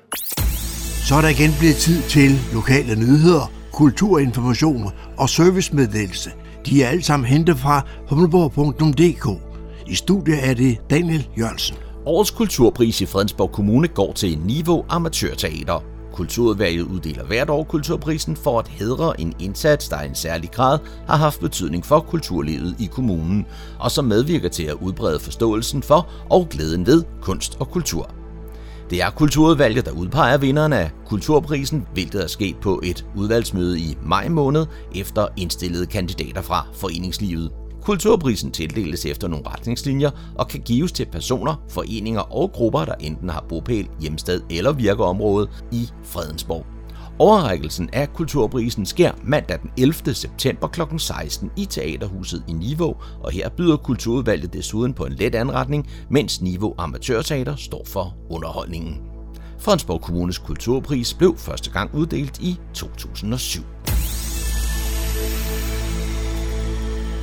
[1.07, 4.83] Så er der igen blevet tid til lokale nyheder, kulturinformation
[5.17, 6.31] og servicemeddelelse.
[6.65, 9.41] De er alle sammen hentet fra humleborg.dk.
[9.87, 11.88] I studiet er det Daniel Jørgensen.
[12.09, 15.83] Årets kulturpris i Fredensborg Kommune går til Niveau Amatørteater.
[16.13, 20.79] Kulturudvalget uddeler hvert år kulturprisen for at hedre en indsats, der i en særlig grad
[21.07, 23.45] har haft betydning for kulturlivet i kommunen,
[23.79, 28.09] og som medvirker til at udbrede forståelsen for og glæden ved kunst og kultur.
[28.89, 33.97] Det er kulturudvalget, der udpeger vinderne af kulturprisen, hvilket er sket på et udvalgsmøde i
[34.05, 37.51] maj måned efter indstillede kandidater fra foreningslivet.
[37.81, 43.29] Kulturprisen tildeles efter nogle retningslinjer og kan gives til personer, foreninger og grupper, der enten
[43.29, 46.65] har bopæl, hjemsted eller virkeområde i Fredensborg.
[47.19, 50.13] Overrækkelsen af Kulturprisen sker mandag den 11.
[50.13, 50.81] september kl.
[50.97, 56.41] 16 i Teaterhuset i Niveau, og her byder Kulturudvalget desuden på en let anretning, mens
[56.41, 58.97] Niveau Amatørteater står for underholdningen.
[59.59, 63.61] Fredensborg Kommunes Kulturpris blev første gang uddelt i 2007.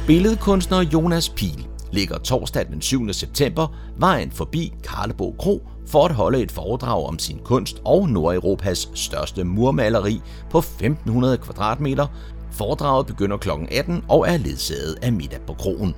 [0.07, 3.13] Billedkunstner Jonas Pil ligger torsdag den 7.
[3.13, 8.91] september vejen forbi Karlebo Kro for at holde et foredrag om sin kunst og Nordeuropas
[8.95, 12.07] største murmaleri på 1500 kvadratmeter.
[12.53, 13.51] Foredraget begynder kl.
[13.71, 15.95] 18 og er ledsaget af middag på kroen.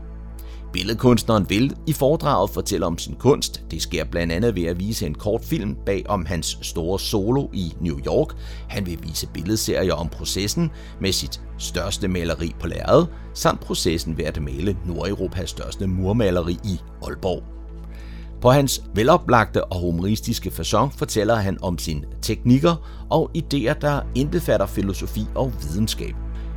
[0.73, 3.63] Billedkunstneren vil i foredraget fortælle om sin kunst.
[3.71, 7.49] Det sker blandt andet ved at vise en kort film bag om hans store solo
[7.53, 8.37] i New York.
[8.69, 14.25] Han vil vise billedserier om processen med sit største maleri på lærred, samt processen ved
[14.25, 17.43] at male Nordeuropas største murmaleri i Aalborg.
[18.41, 24.67] På hans veloplagte og humoristiske façon fortæller han om sine teknikker og idéer, der indbefatter
[24.67, 26.15] filosofi og videnskab.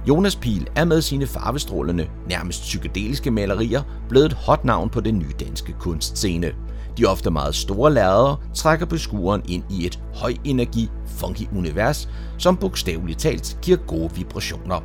[0.08, 5.20] Jonas Pil er med sine farvestrålende, nærmest psykedeliske malerier blevet et hot navn på den
[5.20, 6.52] nye danske kunstscene.
[6.97, 12.58] De ofte meget store lærreder trækker beskueren ind i et høj energi, funky univers, som
[12.58, 14.82] bogstaveligt talt giver gode vibrationer.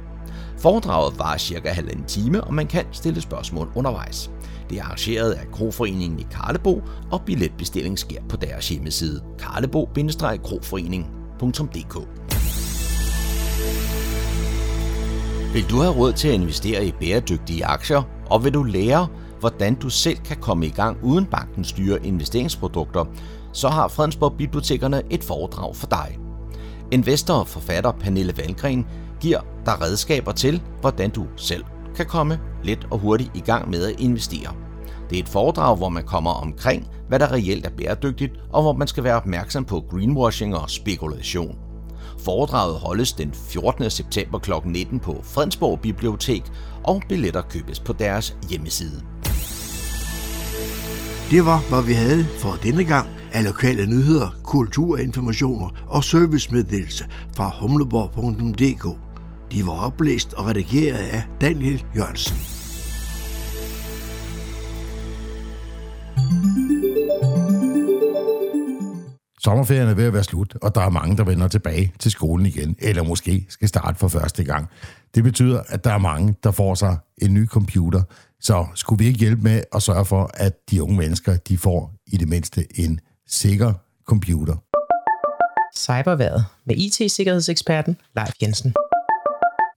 [0.58, 4.30] Foredraget var cirka halvanden time, og man kan stille spørgsmål undervejs.
[4.70, 12.15] Det er arrangeret af Kroforeningen i Karlebo, og billetbestilling sker på deres hjemmeside karlebo-kroforening.dk.
[15.56, 19.08] Vil du have råd til at investere i bæredygtige aktier, og vil du lære,
[19.40, 23.04] hvordan du selv kan komme i gang uden bankens dyre investeringsprodukter,
[23.52, 26.18] så har Fredensborg Bibliotekerne et foredrag for dig.
[26.92, 28.86] Investor og forfatter Pernille Valgren
[29.20, 33.84] giver dig redskaber til, hvordan du selv kan komme let og hurtigt i gang med
[33.84, 34.54] at investere.
[35.10, 38.72] Det er et foredrag, hvor man kommer omkring, hvad der reelt er bæredygtigt, og hvor
[38.72, 41.65] man skal være opmærksom på greenwashing og spekulation.
[42.26, 43.90] Foredraget holdes den 14.
[43.90, 44.50] september kl.
[44.64, 46.42] 19 på Fredensborg Bibliotek,
[46.84, 49.02] og billetter købes på deres hjemmeside.
[51.30, 57.04] Det var, hvad vi havde for denne gang af lokale nyheder, kulturinformationer og servicemeddelelse
[57.36, 58.98] fra humleborg.dk.
[59.52, 62.36] De var oplæst og redigeret af Daniel Jørgensen.
[69.46, 72.46] Sommerferien er ved at være slut, og der er mange, der vender tilbage til skolen
[72.46, 74.68] igen, eller måske skal starte for første gang.
[75.14, 78.02] Det betyder, at der er mange, der får sig en ny computer.
[78.40, 81.94] Så skulle vi ikke hjælpe med at sørge for, at de unge mennesker, de får
[82.06, 83.72] i det mindste en sikker
[84.04, 84.56] computer?
[85.76, 88.74] Cyberværet med IT-sikkerhedseksperten Leif Jensen.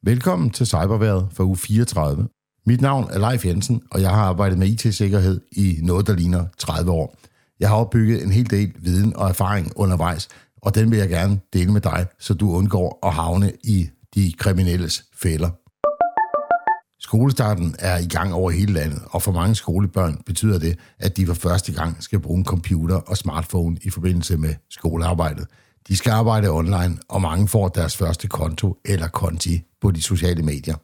[0.04, 2.28] Velkommen til Cyberværet for uge 34.
[2.66, 6.46] Mit navn er Leif Jensen, og jeg har arbejdet med IT-sikkerhed i noget, der ligner
[6.58, 7.16] 30 år.
[7.60, 10.28] Jeg har opbygget en hel del viden og erfaring undervejs,
[10.62, 14.34] og den vil jeg gerne dele med dig, så du undgår at havne i de
[14.38, 15.50] kriminelles fælder.
[17.00, 21.26] Skolestarten er i gang over hele landet, og for mange skolebørn betyder det, at de
[21.26, 25.48] for første gang skal bruge en computer og smartphone i forbindelse med skolearbejdet.
[25.88, 30.44] De skal arbejde online, og mange får deres første konto eller konti på de sociale
[30.44, 30.76] medier.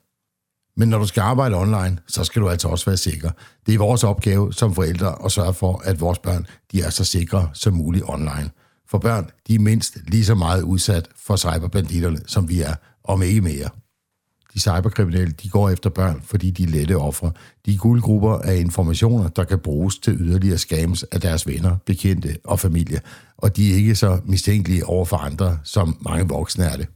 [0.78, 3.32] Men når du skal arbejde online, så skal du altså også være sikker.
[3.66, 7.04] Det er vores opgave som forældre at sørge for, at vores børn de er så
[7.04, 8.50] sikre som muligt online.
[8.90, 12.74] For børn, de er mindst lige så meget udsat for cyberbanditterne, som vi er,
[13.04, 13.70] om ikke mere.
[14.54, 17.32] De cyberkriminelle, de går efter børn, fordi de er lette ofre.
[17.66, 22.38] De er guldgrupper af informationer, der kan bruges til yderligere scams af deres venner, bekendte
[22.44, 23.02] og familie.
[23.38, 26.88] Og de er ikke så mistænkelige over for andre, som mange voksne er det.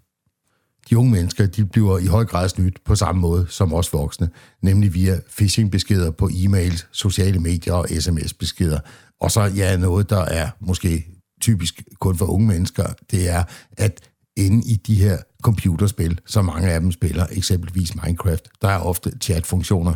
[0.90, 4.30] De unge mennesker de bliver i høj grad snydt på samme måde som os voksne,
[4.62, 8.80] nemlig via phishing-beskeder på e-mails, sociale medier og sms-beskeder.
[9.22, 11.06] Og så ja, noget, der er måske
[11.42, 13.44] typisk kun for unge mennesker, det er,
[13.78, 14.00] at
[14.38, 19.12] inde i de her computerspil, som mange af dem spiller, eksempelvis Minecraft, der er ofte
[19.22, 19.94] chatfunktioner.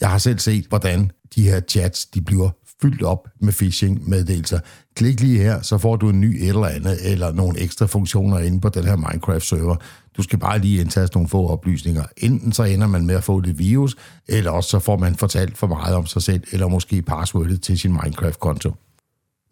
[0.00, 2.50] Jeg har selv set, hvordan de her chats, de bliver
[2.82, 4.60] fyldt op med phishing-meddelelser.
[4.96, 8.38] Klik lige her, så får du en ny et eller andet, eller nogle ekstra funktioner
[8.38, 9.76] inde på den her Minecraft-server.
[10.18, 12.04] Du skal bare lige indtaste nogle få oplysninger.
[12.16, 13.96] Enten så ender man med at få det virus,
[14.28, 17.78] eller også så får man fortalt for meget om sig selv, eller måske passwordet til
[17.78, 18.74] sin Minecraft-konto.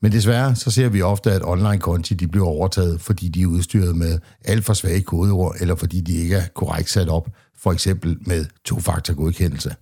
[0.02, 3.96] Men desværre så ser vi ofte, at online-konti de bliver overtaget, fordi de er udstyret
[3.96, 8.16] med alt for svage kodeord, eller fordi de ikke er korrekt sat op, for eksempel
[8.20, 9.74] med to-faktor-godkendelse.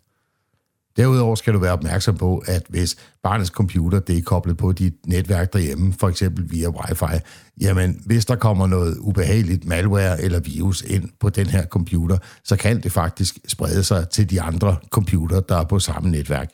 [0.96, 4.94] Derudover skal du være opmærksom på, at hvis barnets computer det er koblet på dit
[5.06, 7.20] netværk derhjemme, for eksempel via wifi,
[7.60, 12.56] jamen hvis der kommer noget ubehageligt malware eller virus ind på den her computer, så
[12.56, 16.50] kan det faktisk sprede sig til de andre computer, der er på samme netværk.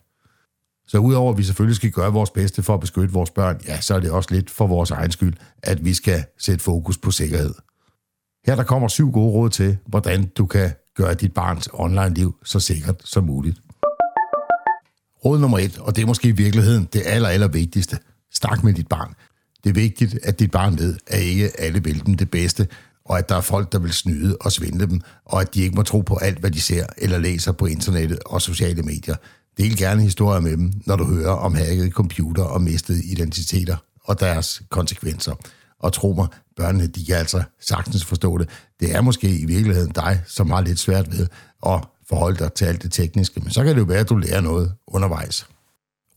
[0.87, 3.81] Så udover at vi selvfølgelig skal gøre vores bedste for at beskytte vores børn, ja,
[3.81, 7.11] så er det også lidt for vores egen skyld, at vi skal sætte fokus på
[7.11, 7.55] sikkerhed.
[8.47, 12.61] Her der kommer syv gode råd til, hvordan du kan gøre dit barns online-liv så
[12.61, 13.61] sikkert som muligt.
[15.25, 17.99] Råd nummer et, og det er måske i virkeligheden det aller, aller vigtigste.
[18.33, 19.15] Snak med dit barn.
[19.65, 22.69] Det er vigtigt, at dit barn ved, at ikke alle vil dem det bedste,
[23.05, 25.77] og at der er folk, der vil snyde og svindle dem, og at de ikke
[25.77, 29.15] må tro på alt, hvad de ser eller læser på internettet og sociale medier.
[29.59, 34.21] Del gerne historier med dem, når du hører om hackede computer og mistede identiteter og
[34.21, 35.35] deres konsekvenser.
[35.81, 38.49] Og tro mig, børnene, de kan altså sagtens forstå det.
[38.81, 41.27] Det er måske i virkeligheden dig, som har lidt svært ved
[41.67, 41.81] at
[42.11, 44.41] forholde dig til alt det tekniske, men så kan det jo være, at du lærer
[44.41, 45.47] noget undervejs.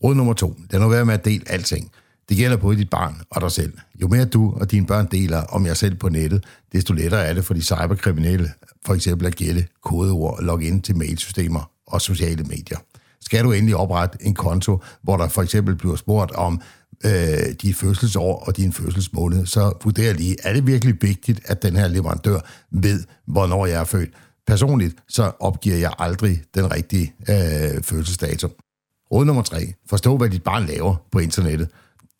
[0.04, 1.90] Råd nummer to, det er nu være med at dele alting.
[2.28, 3.72] Det gælder både dit barn og dig selv.
[4.00, 7.34] Jo mere du og dine børn deler om jer selv på nettet, desto lettere er
[7.34, 8.50] det for de cyberkriminelle,
[8.86, 12.78] for eksempel at gætte kodeord og logge ind til mailsystemer og sociale medier.
[13.20, 16.60] Skal du endelig oprette en konto, hvor der for eksempel bliver spurgt om
[17.04, 21.76] øh, dit fødselsår og din fødselsmåned, så vurder lige, er det virkelig vigtigt, at den
[21.76, 22.40] her leverandør
[22.70, 24.10] ved, hvornår jeg er født?
[24.46, 28.48] Personligt så opgiver jeg aldrig den rigtige øh, fødselsdato.
[29.12, 29.74] Råd nummer tre.
[29.90, 31.68] Forstå, hvad dit barn laver på internettet.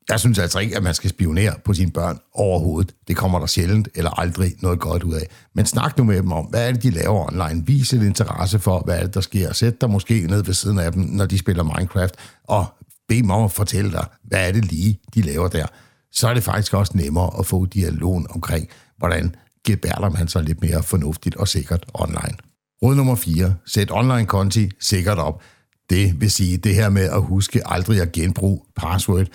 [0.09, 2.95] Jeg synes altså ikke, at man skal spionere på sine børn overhovedet.
[3.09, 5.27] Det kommer der sjældent eller aldrig noget godt ud af.
[5.55, 7.67] Men snak nu med dem om, hvad er det, de laver online.
[7.67, 9.53] Vis et interesse for, hvad er det, der sker.
[9.53, 12.15] Sæt dig måske ned ved siden af dem, når de spiller Minecraft,
[12.45, 12.67] og
[13.09, 15.67] bed dem om at fortælle dig, hvad er det lige, de laver der.
[16.13, 18.69] Så er det faktisk også nemmere at få dialogen omkring,
[18.99, 22.37] hvordan gebærder man sig lidt mere fornuftigt og sikkert online.
[22.83, 23.55] Råd nummer 4.
[23.67, 25.43] Sæt online-konti sikkert op.
[25.91, 29.27] Det vil sige det her med at huske aldrig at genbruge password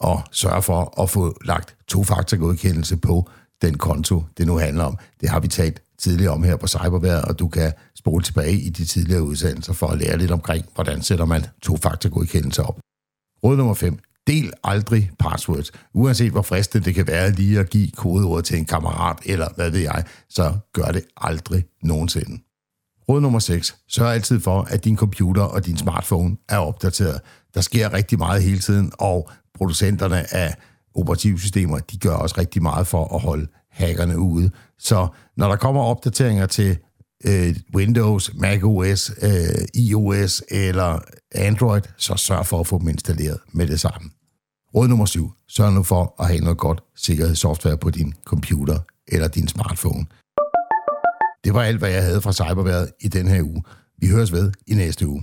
[0.00, 3.30] og sørge for at få lagt to-faktor-godkendelse på
[3.62, 4.98] den konto, det nu handler om.
[5.20, 8.68] Det har vi talt tidligere om her på Cyberværet, og du kan spole tilbage i
[8.68, 12.78] de tidligere udsendelser for at lære lidt omkring, hvordan sætter man to-faktor-godkendelse op.
[13.44, 13.98] Råd nummer 5.
[14.28, 15.72] Del aldrig passwords.
[15.94, 19.70] Uanset hvor fristende det kan være lige at give kodeordet til en kammerat, eller hvad
[19.70, 22.42] ved jeg, så gør det aldrig nogensinde.
[23.08, 23.76] Råd nummer 6.
[23.88, 27.20] Sørg altid for, at din computer og din smartphone er opdateret.
[27.54, 30.54] Der sker rigtig meget hele tiden, og producenterne af
[30.94, 34.50] operativsystemer, de gør også rigtig meget for at holde hackerne ude.
[34.78, 36.78] Så når der kommer opdateringer til
[37.24, 40.98] øh, Windows, macOS, øh, iOS eller
[41.34, 44.10] Android, så sørg for at få dem installeret med det samme.
[44.74, 45.32] Råd nummer 7.
[45.48, 50.06] Sørg nu for at have noget godt sikkerhedssoftware på din computer eller din smartphone.
[51.44, 53.62] Det var alt, hvad jeg havde fra Cyberværet i den her uge.
[53.98, 55.22] Vi høres ved i næste uge.